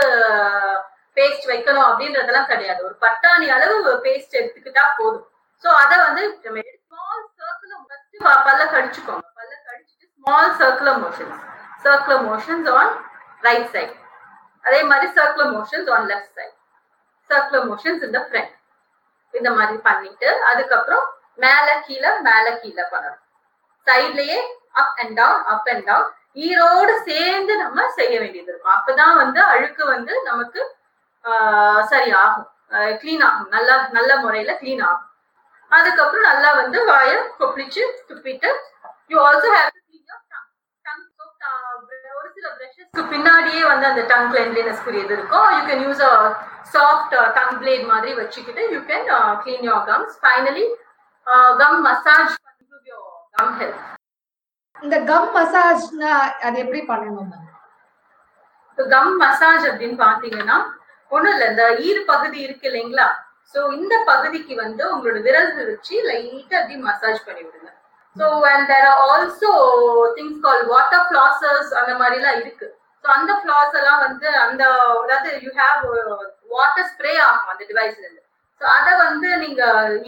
பேஸ்ட் 1.19 1.45
வைக்கணும் 1.51 1.87
அப்படின்றதெல்லாம் 1.87 2.49
கிடையாது. 2.51 2.81
ஒரு 2.87 2.95
பட்டாணி 3.05 3.47
அளவு 3.55 3.75
பேஸ்ட் 4.05 4.37
எடுத்துக்கிட்டா 4.41 4.85
போதும். 4.99 5.25
ஸோ 5.63 5.69
அதை 5.83 5.95
வந்து 6.05 6.23
நம்ம 6.45 6.61
ஸ்மால் 6.83 7.23
சர்க்கிள் 7.39 7.73
ஃபர்ஸ்ட் 7.87 8.45
பல்ல 8.47 8.61
கடிச்சுக்கோங்க. 8.75 9.25
பல்ல 9.39 9.53
கடிச்சிட்டு 9.69 10.05
small 10.17 10.53
circular 10.61 10.99
motions 11.05 11.39
circular 11.85 12.23
motions 12.29 12.69
on 12.79 12.93
right 13.47 13.69
side 13.75 13.95
அதே 14.63 14.79
மாதிரி 14.91 15.07
circular 15.17 15.51
motions 15.57 15.89
on 15.95 16.07
left 16.11 16.33
side 16.37 16.55
circular 17.29 17.67
motions 17.71 18.03
in 18.07 18.15
the 18.17 18.21
front 18.27 18.53
இந்த 19.33 19.49
மாதிரி 19.57 19.77
பண்ணிட்டு 19.87 20.29
அதுக்கப்புறம் 20.51 21.05
மேல 21.43 21.67
கீழே 21.87 22.11
மேல 22.27 22.45
கீழே 22.61 22.83
பண்ணணும். 22.93 23.21
சைட்லயே 23.87 24.39
up 24.81 24.97
and 25.01 25.15
down 25.19 25.43
up 25.53 25.69
and 25.73 25.85
down 25.89 26.09
Erode 26.45 26.93
சேர்ந்து 27.09 27.53
நம்ம 27.61 27.85
செய்ய 27.99 28.13
வேண்டியது 28.23 28.51
இருக்கும். 28.51 28.75
அப்பதான் 28.77 29.15
வந்து 29.21 29.39
அழுக்கு 29.53 29.83
வந்து 29.93 30.13
நமக்கு 30.29 30.59
சரி 31.91 32.11
ஆகும். 32.23 32.47
கிளீன் 33.01 33.23
ஆகும். 33.27 33.49
நல்லா 33.55 33.75
நல்ல 33.97 34.11
முறையில 34.23 34.51
கிளீன் 34.61 34.83
ஆகும். 34.89 35.05
அதுக்கப்புறம் 35.71 36.27
நல்லா 36.31 36.49
வந்து 36.61 36.77
வாயை 36.91 37.17
கொப்பளிச்சு 37.39 37.83
துப்பிட்டு 38.09 38.49
யூ 39.11 39.17
ஆல்சோ 39.27 39.49
ஹேவ் 39.55 39.75
ஒரு 42.19 42.29
சில 42.35 42.47
பிரஷஸ்க்கு 42.57 43.01
பின்னாடியே 43.11 43.63
வந்து 43.71 43.85
அந்த 43.89 44.01
டங் 44.11 44.29
கிளென்லினஸ் 44.31 44.81
இது 45.01 45.13
இருக்கும். 45.17 45.47
You 45.55 45.61
can 45.69 45.83
use 45.87 46.01
a 46.09 46.13
soft 46.73 47.15
tongue 47.37 47.55
blade 47.61 47.85
மாதிரி 47.91 48.11
வச்சுக்கிட்டு 48.21 48.63
you 48.73 48.79
can 48.89 49.05
clean 49.43 49.65
your 49.69 49.85
gums 49.91 50.17
finally 50.23 50.65
gum 51.61 51.79
massage 51.87 52.35
gum 53.37 53.53
health 53.59 53.85
இந்த 54.75 54.97
கம் 55.11 55.29
மசாஜ்னா 55.35 56.11
அது 56.47 56.57
எப்படி 56.65 56.81
பண்ணணும் 56.91 57.31
கம் 58.77 59.13
மசாஜ் 59.23 59.65
அப்படின்னு 59.69 59.97
பாத்தீங்கன்னா 60.05 60.57
ஒண்ணும் 61.11 61.33
இல்ல 61.35 61.45
இந்த 61.51 61.65
ஈர் 61.87 62.01
பகுதி 62.11 62.39
இருக்கு 62.45 62.67
இல்லைங்களா? 62.69 63.07
சோ 63.53 63.59
இந்த 63.77 63.95
பகுதிக்கு 64.09 64.53
வந்து 64.63 64.83
உங்களோட 64.93 65.19
விரல்கள் 65.27 65.69
வச்சு 65.71 65.95
லைட்டா 66.09 66.57
அப்படி 66.59 66.75
மசாஜ் 66.87 67.25
பண்ணி 67.27 67.41
விடுங்க. 67.45 67.69
So 68.15 68.25
and 68.51 68.67
there 68.71 68.87
are 68.91 69.01
also 69.11 69.51
things 70.17 70.43
call 70.45 70.63
water 70.73 71.05
flossers 71.07 71.71
அந்த 71.81 71.93
மாதிரி 72.01 72.17
எல்லாம் 72.19 72.39
இருக்கு. 72.43 72.67
ஸோ 73.03 73.07
அந்த 73.17 73.33
ஃபிளாஸ் 73.41 73.75
எல்லாம் 73.81 74.01
வந்து 74.05 74.29
அந்த 74.45 74.63
அதாவது 75.03 75.29
யூ 75.45 75.51
ஹேவ் 75.61 75.83
வாட்டர் 76.55 76.89
ஸ்ப்ரே 76.93 77.13
ஆகும் 77.27 77.51
அந்த 77.53 77.63
டிவைஸ்ல 77.71 78.05
இருந்து. 78.05 78.23
ஸோ 78.61 78.65
அதை 78.77 78.93
வந்து 79.05 79.29
நீங்க 79.43 79.61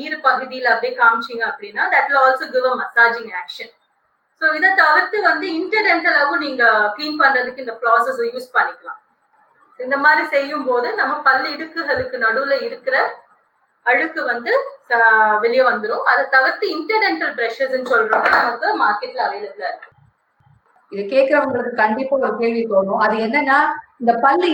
ஈர 0.03 0.13
பகுதியில 0.25 0.71
அப்படியே 0.73 0.93
காமிச்சீங்க 1.01 1.43
அப்படின்னா 1.51 1.83
that 1.93 2.09
will 2.09 2.21
also 2.23 2.47
give 2.55 2.67
a 2.71 2.75
massaging 2.81 3.31
action 3.41 3.71
so 4.41 4.47
இதை 4.57 4.69
தவிர்த்து 4.81 5.17
வந்து 5.29 5.47
இன்டர்டென்டலாவும் 5.59 6.43
நீங்க 6.45 6.63
கிளீன் 6.95 7.19
பண்றதுக்கு 7.21 7.63
இந்த 7.65 7.75
ப்ராசஸ் 7.83 8.21
யூஸ் 8.33 8.55
பண்ணிக்கலாம். 8.57 8.99
இந்த 9.85 9.97
மாதிரி 10.05 10.23
செய்யும் 10.33 10.65
போது 10.69 10.87
நம்ம 10.99 11.13
பல் 11.27 11.45
இடுக்குகளுக்கு 11.53 12.17
நடுவுல 12.25 12.55
இருக்கிற 12.67 12.95
அழுக்கு 13.85 14.21
வந்து 14.31 14.51
வெளியே 15.43 15.63
வந்துடும் 15.69 16.07
அதை 16.11 16.23
தவிர்த்து 16.33 16.65
இன்டர்டென்டல் 16.75 17.33
பிரஷஸ் 17.37 17.75
சொல்றது 17.91 18.29
நமக்கு 18.35 18.67
மார்க்கெட்ல 18.81 19.21
அவைலபிளா 19.27 19.69
இருக்கு. 19.71 19.87
இது 20.91 21.03
கேக்குறவங்களுக்கு 21.13 21.73
கண்டிப்பா 21.83 22.15
ஒரு 22.19 22.31
கேள்வி 22.41 22.63
தோணும். 22.71 23.01
அது 23.05 23.15
என்னன்னா 23.25 23.57
இந்த 24.01 24.13
பல்லு 24.25 24.49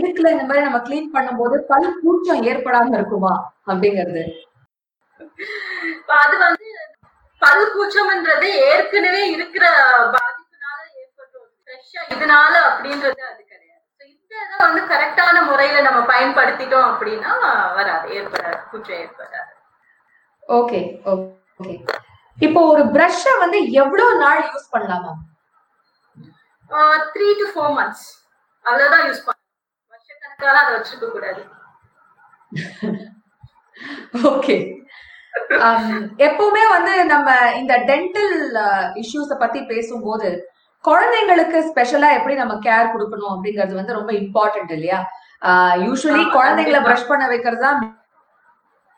இருக்குல 0.00 0.30
இந்த 0.34 0.44
மாதிரி 0.48 0.66
நம்ம 0.66 0.80
கிளீன் 0.86 1.12
பண்ணும்போது 1.16 1.56
பல் 1.70 1.88
கூச்சம் 2.02 2.44
ஏற்படாம 2.50 2.94
இருக்குமா? 2.98 3.32
அப்படிங்கிறது. 3.70 4.22
அது 6.22 6.36
வந்து 6.44 6.68
பல் 7.42 7.66
கூச்சம்ன்றது 7.74 8.48
ஏற்கனவே 8.70 9.22
இருக்கிற 9.36 9.64
பாதிப்புனால 10.14 10.80
ஏற்பட்ட 11.00 12.14
இதனால 12.14 12.52
அப்படின்றது 12.70 13.39
இதை 14.42 14.56
வந்து 14.66 14.82
கரெக்டான 14.92 15.36
முறையில 15.48 15.82
நம்ம 15.86 16.00
பயன்படுத்திட்டோம் 16.12 16.88
அப்படின்னா 16.90 17.32
வராது 17.78 18.06
ஏற்படாது 18.18 18.60
கூச்சம் 18.70 19.00
ஏற்படாது. 19.02 19.50
Okay 20.58 20.80
okay. 21.12 21.74
இப்போ 22.38 22.60
ஒரு 22.72 22.82
பிரஷ்ஷ 22.94 23.24
வந்து 23.42 23.58
எவ்வளவு 23.82 24.12
நாள் 24.24 24.42
யூஸ் 24.50 24.72
பண்ணலாமா 24.74 25.12
த்ரீ 27.14 27.28
டு 27.40 27.46
ஃபோர் 27.52 27.72
மந்த்ஸ் 27.78 28.06
அவ்வளவுதான் 28.64 29.06
யூஸ் 29.08 29.24
பண்ணணும் 29.26 29.92
வருஷக்கணக்கால 29.92 30.60
அதை 30.62 30.72
வச்சிருக்க 30.76 31.08
கூடாது. 31.14 31.42
ஓகே. 34.32 34.56
எப்பவுமே 36.26 36.62
வந்து 36.74 36.94
நம்ம 37.12 37.28
இந்த 37.60 37.74
டென்டல் 37.90 38.34
இஷ்யூஸ 39.02 39.30
பத்தி 39.42 39.60
பேசும்போது 39.72 40.30
குழந்தைங்களுக்கு 40.84 41.58
ஸ்பெஷலா 41.70 42.10
எப்படி 42.18 42.34
நம்ம 42.42 42.54
கேர் 42.66 42.92
கொடுக்கணும் 42.92 43.32
அப்படிங்கிறது 43.34 43.74
வந்து 43.78 43.96
ரொம்ப 43.98 44.10
இம்பார்ட்டன்ட் 44.22 44.74
இல்லையா? 44.76 44.98
யூஸ்வலி 45.86 46.22
குழந்தைங்களை 46.36 46.80
பிரஷ் 46.86 47.10
பண்ண 47.10 47.24
வைக்கிறது 47.32 47.62
தான் 47.66 47.80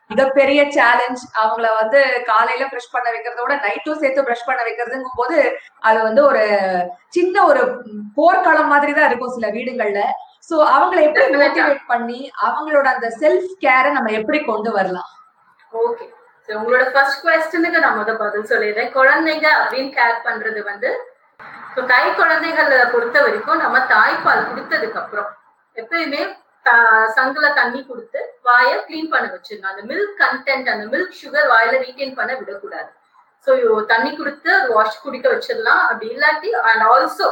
மிகப்பெரிய 0.09 0.61
சேலஞ்ச் 0.75 1.21
அவங்கள 1.41 1.67
வந்து 1.81 1.99
காலையில 2.29 2.63
பிரஷ் 2.71 2.93
பண்ண 2.95 3.07
வைக்கிறதோட 3.13 3.53
நைட்டும் 3.65 4.01
சேர்த்து 4.01 4.25
பிரஷ் 4.27 4.47
பண்ண 4.47 4.61
வைக்கிறதுங்கும் 4.67 5.19
போது 5.19 5.37
அது 5.87 5.99
வந்து 6.07 6.21
ஒரு 6.29 6.43
சின்ன 7.15 7.35
ஒரு 7.51 7.61
போர்க்களம் 8.17 8.71
மாதிரி 8.73 8.91
தான் 8.97 9.07
இருக்கும் 9.09 9.35
சில 9.37 9.47
வீடுகள்ல. 9.57 10.01
சோ 10.49 10.55
அவங்கள 10.75 10.99
எப்படி 11.07 11.39
மோட்டிவேட் 11.43 11.81
பண்ணி 11.93 12.19
அவங்களோட 12.47 12.87
அந்த 12.95 13.09
செல்ஃப் 13.21 13.49
கேரை 13.65 13.91
நம்ம 13.97 14.11
எப்படி 14.19 14.39
கொண்டு 14.51 14.71
வரலாம்? 14.77 15.09
ஓகே 15.85 16.05
உங்களோட 16.49 16.85
ஃபர்ஸ்ட் 16.93 17.21
கொஸ்டினுக்கு 17.25 17.83
நான் 17.85 17.99
முத 17.99 18.13
பதில் 18.23 18.49
சொல்லிடுறேன். 18.51 18.93
குழந்தைங்க 18.99 19.47
அப்படின்னு 19.61 19.91
கேர் 19.99 20.23
பண்றது 20.27 20.61
வந்து 20.71 20.89
ஸோ 21.75 21.81
கை 21.91 22.05
குழந்தைகளை 22.19 22.79
பொறுத்த 22.93 23.17
வரைக்கும் 23.25 23.61
நம்ம 23.63 23.77
தாய்ப்பால் 23.93 24.47
கொடுத்ததுக்கு 24.49 24.99
அப்புறம் 25.03 25.29
எப்பயுமே 25.75 26.23
சங்குல 27.15 27.45
தண்ணி 27.59 27.79
கொடுத்து 27.87 28.19
வாயை 28.47 28.75
கிளீன் 28.87 29.09
பண்ண 29.13 29.25
வச்சிருங்க 29.31 29.69
அந்த 29.71 29.81
மில்க் 29.89 30.13
கண்டென்ட் 30.21 30.69
அந்த 30.73 30.85
மில்க் 30.93 31.17
சுகர் 31.21 31.49
வாயில 31.53 31.79
ரீட்டைன் 31.85 32.13
பண்ண 32.19 32.31
விடக்கூடாது. 32.41 32.89
ஸோ 33.47 33.51
தண்ணி 33.91 34.11
கொடுத்து 34.19 34.51
வாஷ் 34.75 35.01
குடிக்க 35.05 35.27
வச்சிடலாம். 35.33 35.81
அப்படி 35.87 36.07
இல்லாட்டி 36.15 36.51
அண்ட் 36.69 36.85
ஆல்சோ 36.91 37.29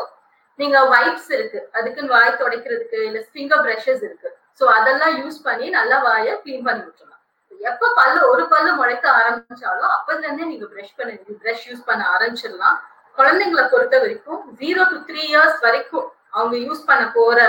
நீங்க 0.59 0.77
வைப்ஸ் 0.93 1.29
இருக்கு. 1.37 1.59
அதுக்குன்னு 1.77 2.13
வாய் 2.15 2.39
துடைக்கிறதுக்கு 2.41 2.99
இல்ல 3.09 3.19
ஃபிங்கர் 3.29 3.63
பிரஷஸ் 3.67 4.03
இருக்கு. 4.07 4.29
ஸோ 4.59 4.65
அதெல்லாம் 4.77 5.13
யூஸ் 5.21 5.39
பண்ணி 5.47 5.67
நல்லா 5.77 5.97
வாயை 6.07 6.33
கிளீன் 6.43 6.67
பண்ணி 6.67 6.83
விட்டுருலாம் 6.85 7.19
எப்ப 7.69 7.91
பல்லு 7.99 8.19
ஒரு 8.33 8.43
பல்லு 8.53 8.71
முளைக்க 8.79 9.07
ஆரம்பிச்சாலும் 9.19 9.91
அப்பதுல 9.95 10.25
இருந்தே 10.27 10.49
நீங்க 10.51 10.67
பிரஷ் 10.73 10.95
பண்ண 10.99 11.37
பிரஷ் 11.45 11.65
யூஸ் 11.69 11.87
பண்ண 11.89 12.03
ஆரம்பிச்சிடலாம். 12.15 12.77
குழந்தைங்களை 13.17 13.63
பொறுத்த 13.71 13.95
வரைக்கும் 14.03 14.41
ஜீரோ 14.61 14.83
டு 14.91 14.97
த்ரீ 15.07 15.21
இயர்ஸ் 15.31 15.59
வரைக்கும் 15.65 16.07
அவங்க 16.37 16.55
யூஸ் 16.67 16.87
பண்ண 16.89 17.03
போற 17.15 17.39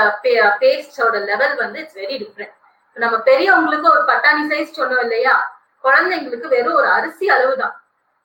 பேஸ்டோட 0.62 1.16
லெவல் 1.30 1.54
வந்து 1.62 1.80
இட்ஸ் 1.82 1.98
வெரி 2.02 2.16
டிஃப்ரெண்ட் 2.22 2.56
நம்ம 2.96 3.16
பெரியவங்களுக்கு 3.28 3.86
ஒரு 3.92 4.02
பட்டாணி 4.08 4.42
சைஸ் 4.52 4.78
சொன்னோம் 4.78 5.02
இல்லையா? 5.06 5.34
குழந்தைங்களுக்கு 5.84 6.48
வெறும் 6.54 6.78
ஒரு 6.80 6.88
அரிசி 6.96 7.26
அளவு 7.34 7.54
தான் 7.62 7.74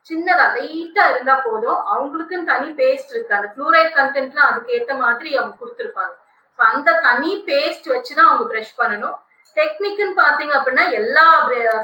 சின்னதா 0.09 0.45
லைட்டா 0.55 1.03
இருந்தா 1.11 1.35
போதும். 1.45 1.79
அவங்களுக்குன்னு 1.93 2.49
தனி 2.51 2.69
பேஸ்ட் 2.79 3.11
இருக்கு. 3.13 3.37
அந்த 3.37 3.47
ஃப்ளூரைட் 3.53 3.91
கண்டென்ட்லாம் 3.99 4.49
அதுக்கு 4.49 4.75
ஏத்த 4.77 4.93
மாதிரி 5.03 5.29
அவங்க 5.37 5.55
கொடுத்துருப்பாங்க. 5.61 6.13
அந்த 6.59 6.89
தனி 7.07 7.31
பேஸ்ட் 7.47 7.87
வச்சுதான் 7.93 8.29
அவங்க 8.29 8.45
ப்ரஷ் 8.51 8.77
பண்ணணும். 8.81 9.17
டெக்னிக்னு 9.57 10.15
பாத்தீங்க 10.21 10.53
அப்படின்னா 10.59 10.85
எல்லா 10.99 11.25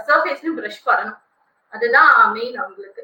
சர்ஃபேஸ்லயும் 0.10 0.58
ப்ரஷ் 0.60 0.86
பண்ணணும். 0.90 1.20
அதுதான் 1.74 2.12
மெயின் 2.36 2.58
அவங்களுக்கு. 2.64 3.04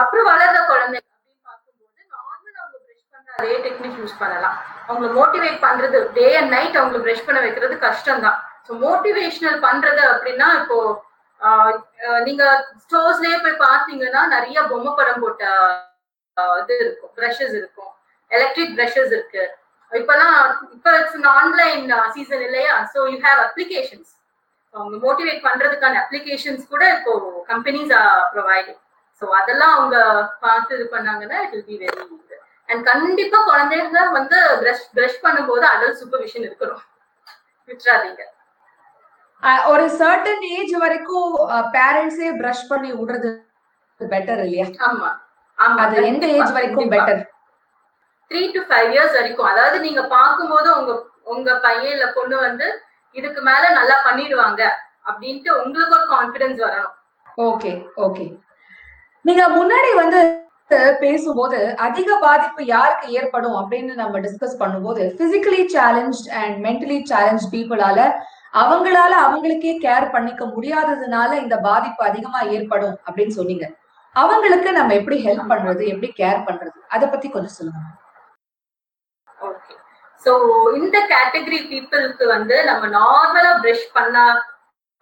அப்புறம் 0.00 0.28
வளர்ந்த 0.30 0.60
குழந்தை 0.70 0.98
அப்படின்னு 1.00 1.40
பார்க்கும்போது 1.48 2.02
நார்மல் 2.14 2.58
அவங்க 2.62 2.78
ப்ரஷ் 2.86 3.06
பண்ற 3.12 3.22
அதே 3.38 3.54
டெக்னிக் 3.64 3.98
யூஸ் 4.00 4.20
பண்ணலாம். 4.22 4.56
அவங்களை 4.88 5.08
மோட்டிவேட் 5.18 5.58
பண்றது 5.66 5.98
டே 6.18 6.26
அண்ட் 6.40 6.52
நைட் 6.56 6.78
அவங்களை 6.80 7.00
ப்ரஷ் 7.04 7.26
பண்ண 7.26 7.38
வைக்கிறது 7.44 7.74
கஷ்டம் 7.86 8.24
தான் 8.26 8.38
ஸோ 8.66 8.72
மோட்டிவேஷனல் 8.84 9.58
பண்றது 9.66 10.02
அப்படின்னா 10.12 10.48
இப்போ 10.60 10.78
நீங்க 12.26 12.42
ஸ்டோர்ஸ்லயே 12.84 13.38
போய் 13.44 13.62
பாத்தீங்கன்னா 13.66 14.20
நிறைய 14.34 14.58
பொம்மை 14.70 14.92
படம் 14.98 15.22
போட்ட 15.24 15.44
இது 16.60 16.74
இருக்கும் 16.84 17.12
ப்ரஷஸ் 17.18 17.54
இருக்கும். 17.60 17.90
எலக்ட்ரிக் 18.30 18.74
ப்ரஷஸ் 18.78 19.12
இருக்கு. 19.16 19.44
இப்பெல்லாம் 19.92 20.36
இப்போ 20.76 20.90
இட்ஸ் 21.00 21.28
ஆன்லைன் 21.40 21.84
சீசன் 22.14 22.44
இல்லையா? 22.48 22.74
ஸோ 22.92 22.98
யூ 23.12 23.18
ஹேவ் 23.26 23.40
அப்ளிகேஷன்ஸ் 23.46 24.12
அவங்க 24.74 24.96
மோட்டிவேட் 25.06 25.44
பண்றதுக்கான 25.48 25.98
அப்ளிகேஷன்ஸ் 26.04 26.64
கூட 26.72 26.84
இப்போ 26.96 27.12
கம்பெனிஸ் 27.52 27.92
ப்ரொவைடிங் 28.32 28.80
ஸோ 29.22 29.26
அதெல்லாம் 29.40 29.74
அவங்க 29.78 29.96
பார்த்து 30.46 30.76
இது 30.78 30.86
பண்ணாங்கன்னா 30.96 31.36
it 31.44 31.54
will 31.54 31.68
be 31.70 31.76
very 31.82 32.02
and 32.68 32.82
கண்டிப்பா 32.90 33.38
குழந்தைங்க 33.48 34.02
வந்து 34.18 34.38
பிரஷ் 34.60 34.86
பிரஷ் 34.96 35.22
பண்ணும்போது 35.24 35.64
அடல் 35.72 35.98
சூப்பர்விஷன் 36.00 36.46
இருக்கணும். 36.48 36.82
விட்டுறாதீங்க. 37.68 38.22
ஒரு 39.72 39.84
சர்டன் 40.00 40.44
ஏஜ் 40.56 40.74
வரைக்கும் 40.82 41.32
பேரண்ட்ஸே 41.76 42.28
பிரஷ் 42.40 42.68
பண்ணி 42.70 42.90
விடுறது 42.98 43.30
பெட்டர் 44.00 44.40
இல்லையா? 44.44 44.66
ஆமா 44.88 45.10
ஆமா. 45.58 45.80
அது 45.84 45.96
எந்த 46.10 46.24
ஏஜ் 46.36 46.54
வரைக்கும் 46.56 46.92
better 46.94 47.20
three 48.30 48.42
to 48.54 48.60
five 48.68 48.88
years 48.94 49.16
வரைக்கும். 49.18 49.50
அதாவது 49.52 49.76
நீங்க 49.86 50.02
பார்க்கும்போது 50.16 50.68
உங்க 50.78 50.92
உங்க 51.34 51.50
பையன் 51.66 51.92
இல்ல 51.96 52.06
பொண்ணு 52.16 52.36
வந்து 52.46 52.66
இதுக்கு 53.16 53.40
மேல 53.48 53.64
நல்லா 53.78 53.96
பண்ணிடுவாங்க 54.06 54.62
அப்படின்ட்டு 55.08 55.50
உங்களுக்கு 55.62 55.96
ஒரு 55.98 56.06
கான்பிடன்ஸ் 56.14 56.60
வரணும். 56.66 56.94
ஓகே 57.48 57.72
ஓகே 58.06 58.26
நீங்க 59.24 59.44
முன்னாடி 59.58 59.90
வந்து 60.00 60.18
பேசும்போது 60.70 61.58
அதிக 61.86 62.08
பாதிப்பு 62.26 62.62
யாருக்கு 62.74 63.06
ஏற்படும் 63.18 63.56
அப்படின்னு 63.60 63.94
நம்ம 64.02 64.20
டிஸ்கஸ் 64.24 64.60
பண்ணும்போது 64.62 65.02
physically 65.20 65.62
challenge 65.74 66.20
and 66.40 66.56
mentally 66.66 66.98
challenge 67.10 67.46
பீப்புளால 67.52 67.98
அவங்களால 68.62 69.12
அவங்களுக்கே 69.26 69.72
கேர் 69.84 70.12
பண்ணிக்க 70.14 70.42
முடியாததுனால 70.54 71.30
இந்த 71.44 71.56
பாதிப்பு 71.68 72.02
அதிகமா 72.08 72.40
ஏற்படும் 72.56 72.96
அப்படின்னு 73.06 73.36
சொன்னீங்க. 73.38 73.66
அவங்களுக்கு 74.16 74.70
நம்ம 74.78 74.94
எப்படி 75.00 75.16
ஹெல்ப் 75.26 75.50
பண்றது 75.52 75.82
எப்படி 75.92 76.08
கேர் 76.20 76.44
பண்றது? 76.48 76.78
அத 76.94 77.02
பத்தி 77.06 77.28
கொஞ்சம் 77.28 77.56
சொல்லுங்க. 77.58 77.80
ஓகே 79.40 79.74
சோ 80.26 80.32
இந்த 80.80 80.96
கேட்டகரி 81.12 81.58
பீப்புளுக்கு 81.70 82.26
வந்து 82.34 82.58
நம்ம 82.70 82.84
நார்மலா 82.98 83.52
பிரஷ் 83.64 83.88
பண்ணா 83.96 84.24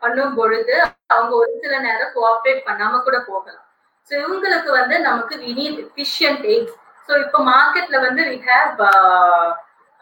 பண்ணும் 0.02 0.34
பொழுது 0.38 0.76
அவங்க 1.14 1.32
ஒரு 1.42 1.52
சில 1.64 1.74
நேரம் 1.86 2.14
கோஆப்ரேட் 2.16 2.66
பண்ணாம 2.68 3.02
கூட 3.08 3.18
போகலாம். 3.28 3.61
ஸோ 4.10 4.12
இவங்களுக்கு 4.20 4.70
வந்து 4.78 4.96
நமக்கு 5.00 5.34
we 5.42 5.52
need 5.60 5.78
efficient 5.84 6.44
aids 6.52 6.76
so 7.08 7.12
இப்போ 7.24 7.38
மார்க்கெட்ல 7.50 7.98
வந்து 8.06 8.24
we 8.30 8.38
have 8.48 8.82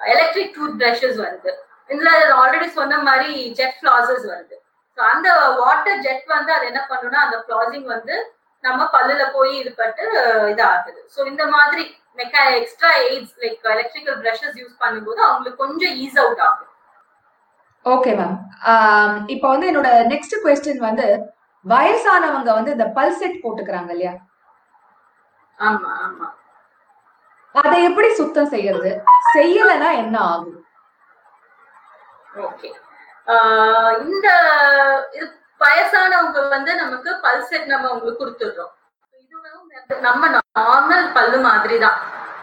electric 0.01 0.55
tooth 0.57 0.79
precious 0.81 1.19
வருது 1.25 1.53
இதுல 1.91 2.11
ஆல்ரெடி 2.41 2.69
சொன்ன 2.79 2.99
மாதிரி 3.09 3.31
ஜெட் 3.59 3.79
ஃபிளாசஸ் 3.79 4.27
வருது 4.33 4.57
ஸோ 4.99 5.01
அந்த 5.13 5.29
வாட்டர் 5.61 6.03
ஜெட் 6.07 6.27
வந்து 6.35 6.53
அது 6.57 6.65
என்ன 6.71 6.83
பண்ணுன்னா 6.91 7.21
அந்த 7.27 7.39
ஃபிளாசிங் 7.45 7.87
வந்து 7.87 8.17
நம்ம 8.65 8.81
பல்லுல 8.95 9.25
போய் 9.35 9.53
இது 9.61 9.71
பட்டு 9.79 10.05
uh, 10.23 10.67
ஆகுது 10.71 11.01
ஸோ 11.15 11.21
இந்த 11.27 11.45
மாதிரி 11.55 11.85
Mecca 12.19 12.43
extra 12.59 12.91
aids 13.05 13.37
like 13.43 13.69
electrical 13.75 14.19
brushes 14.23 14.59
use 14.61 14.75
பண்ணும்போது 14.83 15.21
அவங்களுக்கு 15.27 15.63
கொஞ்சம் 15.65 15.95
ஈஸ் 16.05 16.19
அவுட் 16.23 16.43
ஆகும். 16.47 16.67
ஓகே 17.85 18.11
மேம் 18.19 18.37
இப்போ 19.35 19.47
வந்து 19.49 19.69
என்னோட 19.71 19.91
நெக்ஸ்ட் 20.13 20.37
கொஸ்டின் 20.43 20.83
வந்து 20.89 21.07
வயசானவங்க 21.65 22.51
வந்து 22.59 22.75
இந்த 22.77 22.87
பல்செட் 22.97 23.43
போட்டுக்கிறாங்க 23.43 23.91
இல்லையா? 23.95 24.13
அதை 27.55 27.77
எப்படி 27.89 28.09
சுத்தம் 28.21 28.53
செய்யறது? 28.55 28.91
செய்யலைன்னா 29.35 29.89
என்ன 30.03 30.17
ஆகும்? 30.33 30.59
ஓகே. 32.49 32.69
இந்த 34.05 34.29
வயசானவங்க 35.61 36.43
வந்து 36.55 36.73
நமக்கு 36.83 37.11
பல்செட் 37.25 37.67
நம்ம 37.73 37.91
உங்களுக்கு 37.95 38.23
கொடுத்துடுறோம். 38.23 38.73
இதுவும் 39.23 40.01
நம்ம 40.09 40.23
நார்மல் 40.37 41.07
பல்லு 41.17 41.39
மாதிரி 41.49 41.77
தான் 41.85 41.99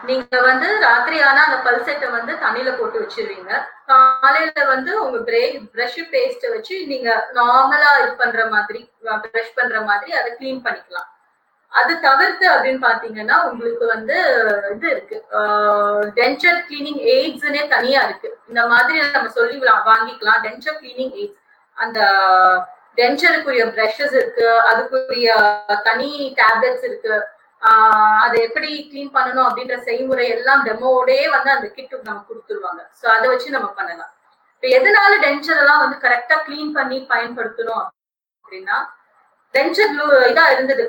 நீங்க 0.06 0.42
வந்து 0.42 0.68
ராத்திரி 0.80 1.18
ஆனா 1.28 1.42
அந்த 1.48 1.58
பல்செட்டை 1.66 2.10
வந்து 2.12 2.34
தண்ணியில 2.44 2.70
போட்டு 2.78 2.98
வச்சிருவீங்க. 3.04 3.52
காலையில 3.92 4.66
வந்து 4.66 4.92
உங்க 5.04 5.18
பிரேக் 5.30 5.58
பிரஷ் 5.76 6.02
பேஸ்ட் 6.14 6.46
வச்சு 6.54 6.76
நீங்க 6.88 7.10
நார்மலா 7.38 7.92
இது 8.04 8.12
பண்ற 8.24 8.46
மாதிரி 8.56 8.82
பிரஷ் 9.26 9.56
பண்ற 9.56 9.82
மாதிரி 9.82 10.12
அதை 10.20 10.32
கிளீன் 10.40 10.66
பண்ணிக்கலாம். 10.66 11.10
அது 11.72 11.94
தவிர்த்து 12.00 12.46
அப்படின்னு 12.52 12.82
பாத்தீங்கன்னா 12.88 13.38
உங்களுக்கு 13.50 13.86
வந்து 13.86 14.18
இது 14.76 14.88
இருக்கு. 14.90 15.18
டென்ச்சர் 16.20 16.60
கிளீனிங் 16.68 17.02
எய்ட்ஸ்னே 17.16 17.68
தனியா 17.76 18.02
இருக்கு. 18.08 18.30
இந்த 18.48 18.68
மாதிரி 18.68 19.12
நம்ம 19.12 19.30
சொல்லி 19.30 19.58
வாங்கிக்கலாம். 19.92 20.42
டென்ச்சர் 20.46 20.80
கிளீனிங் 20.82 21.16
எய்ட்ஸ் 21.22 21.42
அந்த 21.74 22.00
டென்ச்சருக்குரிய 23.00 23.64
ப்ரஷஸ் 23.74 24.16
இருக்கு. 24.20 24.48
அதுக்குரிய 24.70 25.34
தனி 25.90 26.36
டேப்லெட்ஸ் 26.40 26.86
இருக்கு. 26.90 27.16
ஆஹ் 27.68 28.20
அதை 28.26 28.38
எப்படி 28.48 28.70
கிளீன் 28.90 29.16
பண்ணணும் 29.16 29.48
அப்படின்ற 29.48 29.76
செய்முறை 29.88 30.26
எல்லாம் 30.36 30.62
டெமோடே 30.68 31.20
வந்து 31.36 31.50
அந்த 31.56 31.68
கிட்டு 31.70 31.96
நம்ம 32.04 32.24
கொடுத்துருவாங்க. 32.30 32.82
ஸோ 33.00 33.06
அதை 33.16 33.26
வச்சு 33.32 33.56
நம்ம 33.56 33.70
பண்ணலாம். 33.80 34.12
இப்போ 34.54 34.68
எதனால 34.78 35.14
டென்ச்சர் 35.26 35.62
எல்லாம் 35.64 35.82
வந்து 35.84 35.98
கரெக்டா 36.06 36.36
கிளீன் 36.46 36.76
பண்ணி 36.78 36.98
பயன்படுத்தணும் 37.12 37.84
அப்படின்னா 38.46 38.78
டென்ச்சர் 39.56 39.92
இதா 40.32 40.46
இருந்தது. 40.54 40.84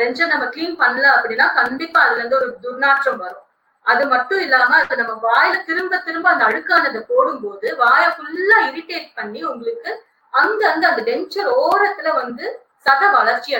டென்ச்சர் 0.00 0.32
நம்ம 0.34 0.46
கிளீன் 0.54 0.78
பண்ணல 0.82 1.06
அப்படின்னா 1.16 1.46
கண்டிப்பா 1.60 2.00
அதுல 2.06 2.20
இருந்து 2.20 2.38
ஒரு 2.40 2.48
துர்நாற்றம் 2.64 3.20
வரும். 3.24 3.46
அது 3.86 4.02
மட்டும் 4.06 4.40
இல்லாம 4.44 4.72
அது 4.82 4.98
நம்ம 5.00 5.14
வாயில 5.26 5.54
திரும்ப 5.68 5.98
திரும்ப 6.06 6.26
அந்த 6.32 6.44
அழுக்கானதை 6.48 7.00
போடும்போது 7.08 7.68
வாயை 7.80 8.08
ஃபுல்லா 8.16 8.58
இரிட்டேட் 8.68 9.08
பண்ணி 9.16 9.40
உங்களுக்கு 9.50 9.92
அங்கங்க 10.32 10.84
அந்த 10.90 11.02
டென்ச்சர் 11.08 11.48
ஓரத்துல 11.62 12.10
வந்து 12.20 12.44
சத 12.86 13.02
வளர்ச்சி 13.18 13.50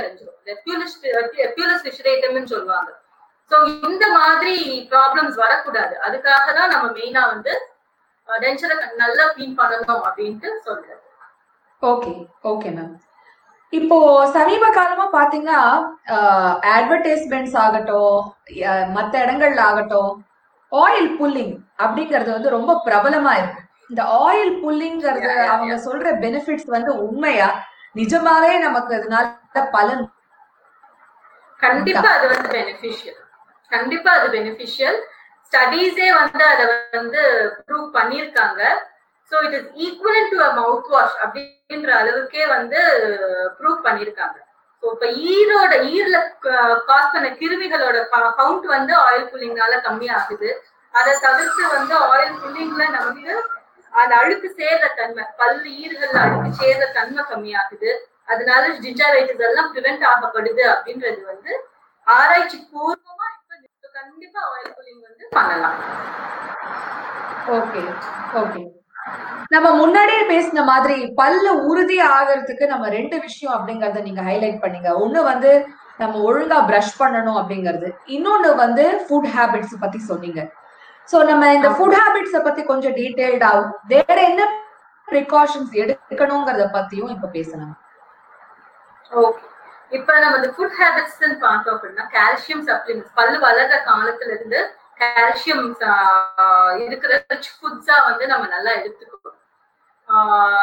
ஃபிஷரேட்டம்னு 1.85 2.53
சொல்லுவாங்க. 2.55 2.91
ஸோ 3.51 3.57
இந்த 3.89 4.05
மாதிரி 4.19 4.55
ப்ராப்ளம்ஸ் 4.93 5.37
வரக்கூடாது. 5.45 5.95
அதுக்காக 6.07 6.49
தான் 6.59 6.73
நம்ம 6.75 6.87
மெயினா 6.99 7.23
வந்து 7.35 7.53
டென்ச்சரை 8.29 8.75
நல்லா 9.03 9.25
கிளீன் 9.35 9.57
பண்ணணும் 9.61 10.03
அப்படின்ட்டு 10.09 10.51
சொல்றது 10.67 11.01
ஓகே 11.83 12.13
ஓகே 12.51 12.69
மேம் 12.77 12.93
இப்போ 13.73 13.97
சமீப 14.37 14.65
காலமா 14.77 15.05
பாத்தீங்கன்னா 15.19 15.61
அட்வர்டைஸ்மெண்ட்ஸ் 16.77 17.57
ஆகட்டும் 17.65 18.17
மத்த 18.97 19.15
இடங்கள்ல 19.25 19.61
ஆகட்டும் 19.71 20.13
ஆயில் 20.73 21.11
புல்லிங் 21.19 21.55
அப்படிங்கறது 21.85 22.31
வந்து 22.35 22.57
ரொம்ப 22.57 22.73
பிரபலமா 22.87 23.33
இருக்கு. 23.41 23.61
இந்த 23.91 24.03
ஆயில் 24.27 24.53
புல்லிங்கிறது 24.63 25.33
அவங்க 25.55 25.75
சொல்ற 25.87 26.13
பெனிஃபிட்ஸ் 26.25 26.69
வந்து 26.77 26.93
உண்மையா? 27.07 27.49
நிஜமாவே 27.95 28.53
நமக்கு 28.67 28.93
அதனால 28.99 29.27
பலன் 29.77 30.05
கண்டிப்பா 31.61 32.09
அது 32.17 32.27
வந்து 32.33 32.49
பெனிஃபிஷியல் 32.59 33.19
கண்டிப்பா 33.73 34.11
அது 34.19 34.29
பெனிஃபிஷியல் 34.37 34.99
ஸ்டடீஸே 35.47 36.09
வந்து 36.21 36.45
அதை 36.53 36.65
வந்து 36.97 37.23
ப்ரூவ் 37.67 37.89
பண்ணியிருக்காங்க. 37.97 38.61
So 39.33 39.35
it 39.47 39.57
is 39.59 39.69
equal 39.85 40.31
to 40.33 40.39
a 40.47 40.51
mouthwash 40.95 41.17
அப்படின்ற 41.25 41.91
அளவுக்கே 42.01 42.45
வந்து 42.55 42.81
ப்ரூவ் 43.59 43.79
பண்ணியிருக்காங்க. 43.87 44.39
ஸோ 44.83 44.87
இப்போ 44.95 45.09
ஈரோட 45.35 45.73
ஈரில் 45.95 46.19
காஸ் 46.89 47.13
பண்ண 47.15 47.29
கிருமிகளோட 47.41 47.99
கவுண்ட் 48.41 48.67
வந்து 48.77 48.95
ஆயில் 49.07 49.29
புல்லிங்னால 49.33 49.81
கம்மியாகுது. 49.89 50.51
அதை 50.95 51.13
தவிர்த்து 51.27 51.63
வந்து 51.77 51.95
ஆயில் 52.11 52.39
புல்லிங்ல 52.43 52.87
நமக்கு 52.97 53.35
அந்த 54.01 54.13
அழுக்கு 54.21 54.49
சேர்ற 54.59 54.85
தன்மை 55.01 55.25
பல்லு 55.41 55.69
ஈறுகள்ல 55.83 56.19
அழுக்கு 56.25 56.51
சேர்ற 56.63 56.85
தன்மை 56.99 57.23
கம்மியாகுது. 57.31 57.91
அதனால 58.33 58.63
ஜிஞ்சாவைட்டிஸ் 58.85 59.47
எல்லாம் 59.49 59.71
ப்ரிவென்ட் 59.75 60.05
ஆகப்படுது 60.13 60.63
அப்படின்றது 60.75 61.23
வந்து 61.33 61.53
ஆராய்ச்சி 62.07 62.59
பூர்வமா 62.73 63.27
இப்ப 63.67 63.89
கண்டிப்பா 63.99 64.41
ஆயில் 64.53 64.73
புல்லிங் 64.77 65.03
வந்து 65.09 65.25
பண்ணலாம். 65.37 65.79
ஓகே 67.59 67.83
ஓகே 68.43 68.63
நம்ம 69.55 69.69
முன்னாடியே 69.81 70.23
பேசின 70.33 70.65
மாதிரி 70.71 70.97
பல்ல 71.21 71.47
உறுதி 71.69 71.97
ஆகிறதுக்கு 72.15 72.65
நம்ம 72.73 72.89
ரெண்டு 72.97 73.17
விஷயம் 73.27 73.55
அப்படிங்கறத 73.57 74.03
நீங்க 74.09 74.23
ஹைலைட் 74.29 74.63
பண்ணீங்க. 74.65 74.91
ஒண்ணு 75.05 75.21
வந்து 75.31 75.51
நம்ம 76.01 76.21
ஒழுங்கா 76.29 76.59
பிரஷ் 76.71 76.99
பண்ணணும் 77.01 77.39
அப்படிங்கிறது. 77.41 77.89
இன்னொன்னு 78.17 78.51
வந்து 78.65 78.85
ஃபுட் 79.05 79.31
ஹேபிட்ஸ் 79.35 79.75
பத்தி 79.83 79.99
சொன்னீங்க. 80.11 80.43
சோ 81.11 81.17
நம்ம 81.31 81.53
இந்த 81.59 81.69
ஃபுட் 81.77 81.97
ஹேபிட்ஸ 82.01 82.37
பத்தி 82.49 82.63
கொஞ்சம் 82.73 82.95
டீடைல்டாவும் 82.99 83.73
வேற 83.93 84.17
என்ன 84.31 84.43
ப்ரிகாஷன்ஸ் 85.09 85.73
எடுக்கணுங்கிறத 85.83 86.67
பத்தியும் 86.77 87.13
இப்ப 87.15 87.31
பேசலாம். 87.37 87.75
ஓகே 89.13 89.43
இப்ப 89.97 90.13
நம்ம 90.23 90.37
இந்த 90.41 90.51
ஃபுட் 90.57 90.77
ஹேபிட்ஸ் 90.81 91.19
பார்த்தோம் 91.47 91.75
அப்படின்னா 91.75 92.05
கால்சியம் 92.17 92.63
சப்ளிமெண்ட்ஸ் 92.69 93.17
பல்லு 93.19 93.39
வளர்ற 93.47 93.79
காலத்துல 93.89 94.33
இருந்து 94.37 94.61
கால்சியம் 95.01 95.65
இருக்கிற 96.87 97.13
ரிச் 97.33 97.51
ஃபுட்ஸா 97.57 97.97
வந்து 98.09 98.25
நம்ம 98.33 98.45
நல்லா 98.55 98.73
எடுத்துக்கணும். 98.81 99.39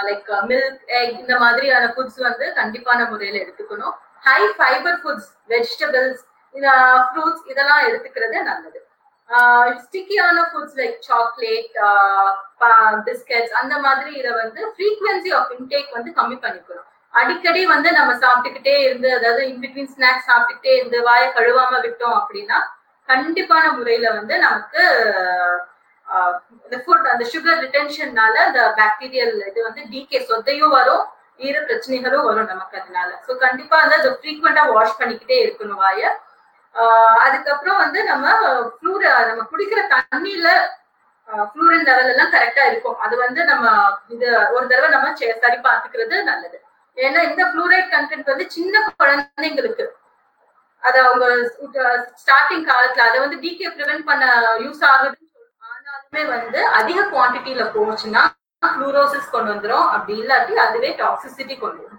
லைக் 0.08 0.30
மில்க் 0.50 0.82
எக் 1.00 1.14
இந்த 1.22 1.36
மாதிரியான 1.44 1.86
ஃபுட்ஸ் 1.94 2.20
வந்து 2.28 2.46
கண்டிப்பான 2.60 3.00
முறையில 3.12 3.38
எடுத்துக்கணும். 3.44 3.96
High 4.28 4.42
fibre 4.58 5.00
foods 5.04 5.30
vegetables 5.54 6.24
fruits 7.08 7.44
இதெல்லாம் 7.52 7.84
எடுத்துக்கிறது 7.88 8.38
நல்லது. 8.52 8.80
ஸ்டிக்கியான 9.82 10.38
ஃபுட்ஸ் 10.52 10.78
லைக் 10.80 11.00
சாக்லேட் 11.10 11.76
பிஸ்கெட்ஸ் 13.08 13.54
அந்த 13.62 13.76
மாதிரி 13.80 14.12
இதை 14.20 14.32
வந்து 14.44 14.62
ஃப்ரீக்வன்சி 14.74 15.32
ஆஃப் 15.40 15.52
இன்டேக் 15.58 15.96
வந்து 15.98 16.12
கம்மி 16.20 16.38
பண்ணிக்கணும் 16.46 16.88
அடிக்கடி 17.14 17.62
வந்து 17.66 17.90
நம்ம 17.92 18.12
சாப்பிட்டுக்கிட்டே 18.24 18.76
இருந்து 18.86 19.10
அதாவது 19.18 19.44
இன்பிட்வீன் 19.52 19.94
ஸ்நாக்ஸ் 19.94 20.28
சாப்பிட்டுக்கிட்டே 20.30 20.74
இருந்து 20.78 20.98
வாயை 21.08 21.28
கழுவாம 21.38 21.80
விட்டோம் 21.86 22.18
அப்படின்னா 22.20 22.58
கண்டிப்பான 23.10 23.66
முறையில 23.78 24.08
வந்து 24.18 24.36
நமக்கு 24.38 24.82
இந்த 26.66 26.78
ஃபுட் 26.84 27.10
அந்த 27.14 27.24
சுகர் 27.34 27.62
ரிட்டென்ஷன்னால 27.64 28.36
அந்த 28.48 28.62
பாக்டீரியல் 28.80 29.36
இது 29.50 29.60
வந்து 29.68 29.82
டிகே 29.92 30.20
சொத்தையும் 30.30 30.76
வரும் 30.78 31.06
ஈர 31.40 31.58
பிரச்சனைகளும் 31.68 32.28
வரும் 32.30 32.50
நமக்கு 32.52 32.76
அதனால. 32.80 33.10
ஸோ 33.26 33.32
கண்டிப்பா 33.44 33.76
வந்து 33.82 33.98
அதை 34.00 34.10
ஃப்ரீக்வெண்டா 34.18 34.64
வாஷ் 34.72 34.98
பண்ணிக்கிட்டே 35.00 35.38
இருக்கணும் 35.44 35.82
வாயை. 35.84 36.10
அதுக்கப்புறம் 37.26 37.80
வந்து 37.84 38.00
நம்ம 38.10 38.26
ஃப்ளூர 38.74 39.04
நம்ம 39.30 39.42
குடிக்கிற 39.52 39.80
தண்ணியில 39.94 40.50
ஃப்ளூரின் 41.50 41.88
லெவல் 41.90 42.12
எல்லாம் 42.12 42.34
கரெக்டா 42.36 42.64
இருக்கும். 42.70 42.98
அது 43.06 43.16
வந்து 43.24 43.42
நம்ம 43.52 43.66
இது 44.14 44.28
ஒரு 44.56 44.66
தடவை 44.72 44.90
நம்ம 44.96 45.12
சரி 45.22 45.58
பார்த்துக்கிறது 45.68 46.16
நல்லது. 46.32 46.58
ஏன்னா 46.98 47.20
இந்த 47.30 47.42
ஃப்ளூரைட் 47.50 47.90
கண்டென்ட் 47.96 48.32
வந்து 48.32 48.46
சின்ன 48.56 48.76
குழந்தைங்களுக்கு 49.02 49.86
அது 50.84 50.98
அவங்க 51.06 51.26
ஸ்டார்டிங் 52.22 52.66
காலத்துல 52.70 53.06
அதை 53.10 53.18
வந்து 53.24 53.38
டிகே 53.44 53.70
ப்ரிவென்ட் 53.78 54.08
பண்ண 54.10 54.26
யூஸ் 54.66 54.84
ஆகுதுன்னு 54.90 55.28
ஆனாலுமே 55.72 56.24
வந்து 56.36 56.60
அதிக 56.80 57.00
குவான்டிட்டியில 57.14 57.64
போச்சுன்னா 57.76 58.24
ஃப்ளூரோசிஸ் 58.64 59.34
கொண்டு 59.34 59.52
வந்துடும் 59.54 59.88
அப்படி 59.96 60.14
இல்லாட்டி 60.22 60.54
அதுவே 60.66 60.90
டாக்ஸிசிட்டி 61.02 61.56
கொண்டு 61.58 61.82
வரும். 61.84 61.99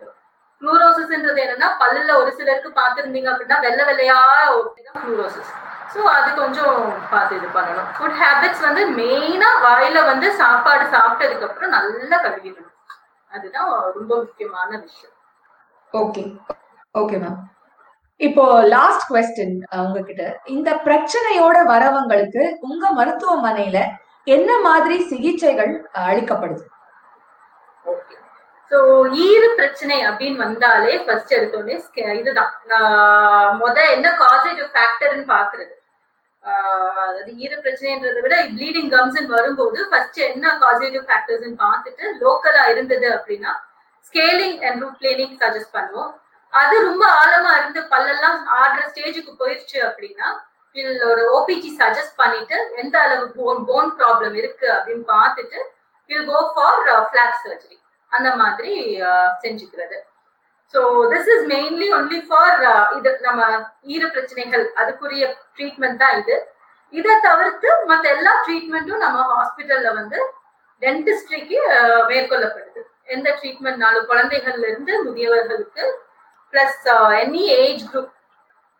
ஃப்ளூரோசிஸ்ன்றது 0.62 1.40
என்னன்னா 1.44 1.68
பல்லுல 1.83 2.14
ஒரு 2.23 2.31
சிலருக்கு 2.38 2.70
பார்த்துருந்தீங்க 2.81 3.29
அப்படின்னா 3.33 3.59
வெள்ளை 3.66 3.85
வெள்ளையா 3.88 4.16
ஃப்ளூரோசிஸ் 4.96 5.53
ஸோ 5.92 6.01
அது 6.16 6.29
கொஞ்சம் 6.40 6.75
பார்த்து 7.12 7.38
இது 7.38 7.49
பண்ணணும். 7.55 7.87
ஃபுட் 7.94 8.18
ஹேபிட்ஸ் 8.23 8.66
வந்து 8.66 8.83
மெயினா 8.99 9.49
வாயில 9.64 9.99
வந்து 10.11 10.27
சாப்பாடு 10.40 10.85
சாப்பிட்டதுக்கு 10.92 11.46
அப்புறம் 11.49 11.75
நல்லா 11.77 12.18
கழுவிடணும் 12.25 12.77
அதுதான் 13.31 13.70
ரொம்ப 13.96 14.12
முக்கியமான 14.25 14.70
விஷயம். 14.85 15.14
ஓகே 15.92 16.23
ஓகே 17.01 17.16
மேம் 17.25 17.38
இப்போ 18.20 18.44
லாஸ்ட் 18.75 19.05
கொஸ்டின் 19.11 19.57
உங்ககிட்ட. 19.83 20.25
இந்த 20.55 20.70
பிரச்சனையோட 20.87 21.59
வரவங்களுக்கு 21.73 22.42
உங்க 22.68 22.85
மருத்துவமனையில 22.99 23.79
என்ன 24.37 24.51
மாதிரி 24.66 24.96
சிகிச்சைகள் 25.11 25.73
அளிக்கப்படுது? 26.09 26.64
ஸோ 28.70 28.78
ஈறு 29.24 29.48
பிரச்சனை 29.59 29.96
அப்படின்னு 30.09 30.38
வந்தாலே 30.44 30.92
ஃபர்ஸ்ட் 31.04 31.37
எடுத்தோடனே 31.38 31.76
இதுதான். 32.20 32.52
முத 33.61 33.76
என்ன 33.94 34.09
காசேஜ் 34.20 34.61
ஃபேக்டர்னு 34.74 35.24
பாக்குறது. 35.33 35.72
ஆஹ் 36.44 37.11
அது 37.16 37.30
ஈர 37.42 37.52
பிரச்சனைன்றதை 37.64 38.20
விட 38.26 38.37
ப்ளீடிங் 38.52 38.90
கம்ஸ் 38.94 39.18
வரும்போது 39.35 39.78
ஃபர்ஸ்ட் 39.90 40.20
என்ன 40.28 40.52
காசேஜ் 40.62 40.98
ஃபேக்டர்ஸ் 41.09 41.48
பார்த்துட்டு 41.64 42.04
லோக்கலா 42.22 42.62
இருந்தது 42.74 43.09
அப்படின்னா 43.16 43.52
scaling 44.06 44.56
and 44.66 44.80
root 44.83 45.00
cleaning 45.02 45.35
suggest 45.42 45.74
பண்ணுவோம். 45.74 46.12
அது 46.52 46.76
ரொம்ப 46.87 47.04
ஆழமா 47.18 47.50
இருந்து 47.59 47.80
பல்லெல்லாம் 47.92 48.38
ஆடுற 48.61 48.80
ஸ்டேஜுக்கு 48.92 49.33
போயிடுச்சு 49.40 49.78
அப்படின்னா 49.88 50.28
ஒரு 51.11 51.22
ஓபிஜி 51.37 51.70
சஜஸ்ட் 51.78 52.18
பண்ணிட்டு 52.18 52.56
எந்த 52.76 52.96
அளவு 53.04 53.26
போன் 53.37 53.62
போன் 53.68 53.92
ப்ராப்ளம் 53.98 54.37
இருக்கு 54.40 54.66
அப்படின்னு 54.76 55.04
பார்த்துட்டு 55.14 55.59
will 56.11 56.26
go 56.30 56.40
for 56.54 56.80
flap 57.09 57.38
surgery 57.44 57.76
அந்த 58.16 58.29
மாதிரி 58.40 58.73
செஞ்சுக்கிறது. 59.42 59.99
So 60.75 60.81
this 61.12 61.31
is 61.35 61.46
mainly 61.55 61.88
only 61.99 62.20
for 62.29 62.59
இது 62.99 63.11
நம்ம 63.29 63.42
ஈர 63.94 64.03
பிரச்சனைகள் 64.14 64.64
அதுக்குரிய 64.83 65.25
ட்ரீட்மெண்ட் 65.57 66.01
தான் 66.03 66.16
இது. 66.20 66.37
இதை 66.92 67.14
தவிர்த்து 67.29 67.70
மற்ற 67.90 68.05
எல்லா 68.16 68.33
ட்ரீட்மெண்ட்டும் 68.46 69.03
நம்ம 69.05 69.27
ஹாஸ்பிட்டல்ல 69.33 69.90
வந்து 69.99 70.20
டென்டிஸ்ட்ரிக்கு 70.83 71.59
மேற்கொள்ளப்படுது. 72.11 72.81
எந்த 73.14 73.29
ட்ரீட்மெண்ட்னாலும் 73.40 74.09
குழந்தைகள்ல 74.11 74.68
இருந்து 74.70 74.92
முதியவர்களுக்கு 75.07 75.85
பிளஸ் 76.53 76.87
எனி 77.23 77.44
ஏஜ் 77.62 77.85
குரூப் 77.90 78.14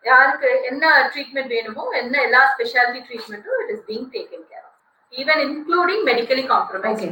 யாருக்கு 0.05 0.49
என்ன 0.69 0.83
ட்ரீட்மெண்ட் 1.13 1.53
வேணுமோ 1.55 1.83
என்ன 2.01 2.15
எல்லா 2.27 2.41
speciality 2.53 3.01
ட்ரீட்மெண்ட்டும் 3.07 3.59
it 3.63 3.71
is 3.75 3.85
being 3.89 4.09
taken 4.15 4.45
care 4.51 4.67
even 5.13 5.41
including 5.47 6.03
medically 6.09 6.43
compromise 6.53 7.05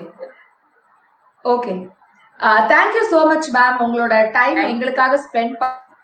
okay 1.45 1.73
thank you 2.71 3.03
so 3.13 3.19
much 3.29 3.47
ma'am 3.55 3.79
உங்களோட 3.85 4.15
டைம். 4.37 4.59
எங்களுக்காக 4.71 5.15
ஸ்பெண்ட் 5.25 5.55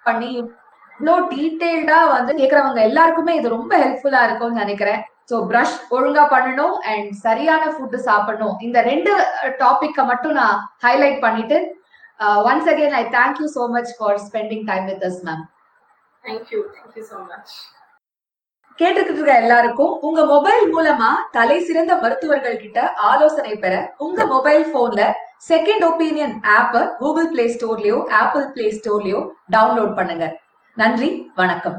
பண்ணி 0.05 0.29
இவ்வளோ 0.39 1.13
டீடைல்டா 1.31 1.99
வந்து 2.15 2.31
கேக்குறவங்க 2.39 2.79
எல்லாருக்குமே 2.89 3.33
இது 3.39 3.47
ரொம்ப 3.57 3.73
ஹெல்ப்ஃபுல்லா 3.83 4.21
இருக்கும்னு 4.27 4.63
நினைக்கிறேன். 4.63 5.01
ஸோ 5.29 5.35
பிரஷ் 5.51 5.77
ஒழுங்கா 5.95 6.23
பண்ணணும் 6.33 6.75
அண்ட் 6.91 7.09
சரியான 7.25 7.63
ஃபுட்டு 7.75 7.99
சாப்பிடணும். 8.09 8.55
இந்த 8.65 8.77
ரெண்டு 8.89 9.11
டாபிக்க 9.63 10.05
மட்டும் 10.11 10.37
நான் 10.41 10.57
ஹைலைட் 10.85 11.19
பண்ணிட்டு 11.25 11.57
once 12.49 12.69
again 12.73 12.97
I 13.01 13.03
thank you 13.17 13.47
so 13.55 13.63
much 13.75 13.93
for 13.97 14.19
spending 14.27 14.65
time 14.69 14.85
with 14.91 15.05
us 15.09 15.21
ma'am 15.29 15.43
thank you 16.23 16.59
thank you 16.75 17.05
so 17.11 17.17
much 17.31 17.55
கேட்டுக்கிட்டு 18.79 19.19
இருக்க 19.19 19.33
எல்லாருக்கும் 19.43 19.91
உங்க 20.07 20.21
மொபைல் 20.31 20.65
மூலமா 20.73 21.09
தலை 21.35 21.57
சிறந்த 21.67 21.93
மருத்துவர்கள் 22.01 22.63
கிட்ட 22.63 22.79
ஆலோசனை 23.09 23.53
பெற 23.63 23.73
உங்க 24.05 24.21
மொபைல் 24.33 24.65
போன்ல 24.73 25.03
செகண்ட் 25.41 25.83
ஒப்பீனியன் 25.87 26.35
ஆப்பை 26.57 26.81
கூகுள் 26.97 27.29
பிளே 27.31 27.45
ஸ்டோர்லயோ 27.53 27.97
ஆப்பிள் 28.21 28.45
பிளே 28.51 28.67
ஸ்டோர்லயோ 28.77 29.19
டவுன்லோட் 29.55 29.93
பண்ணுங்க. 29.95 30.25
நன்றி 30.77 31.09
வணக்கம். 31.35 31.77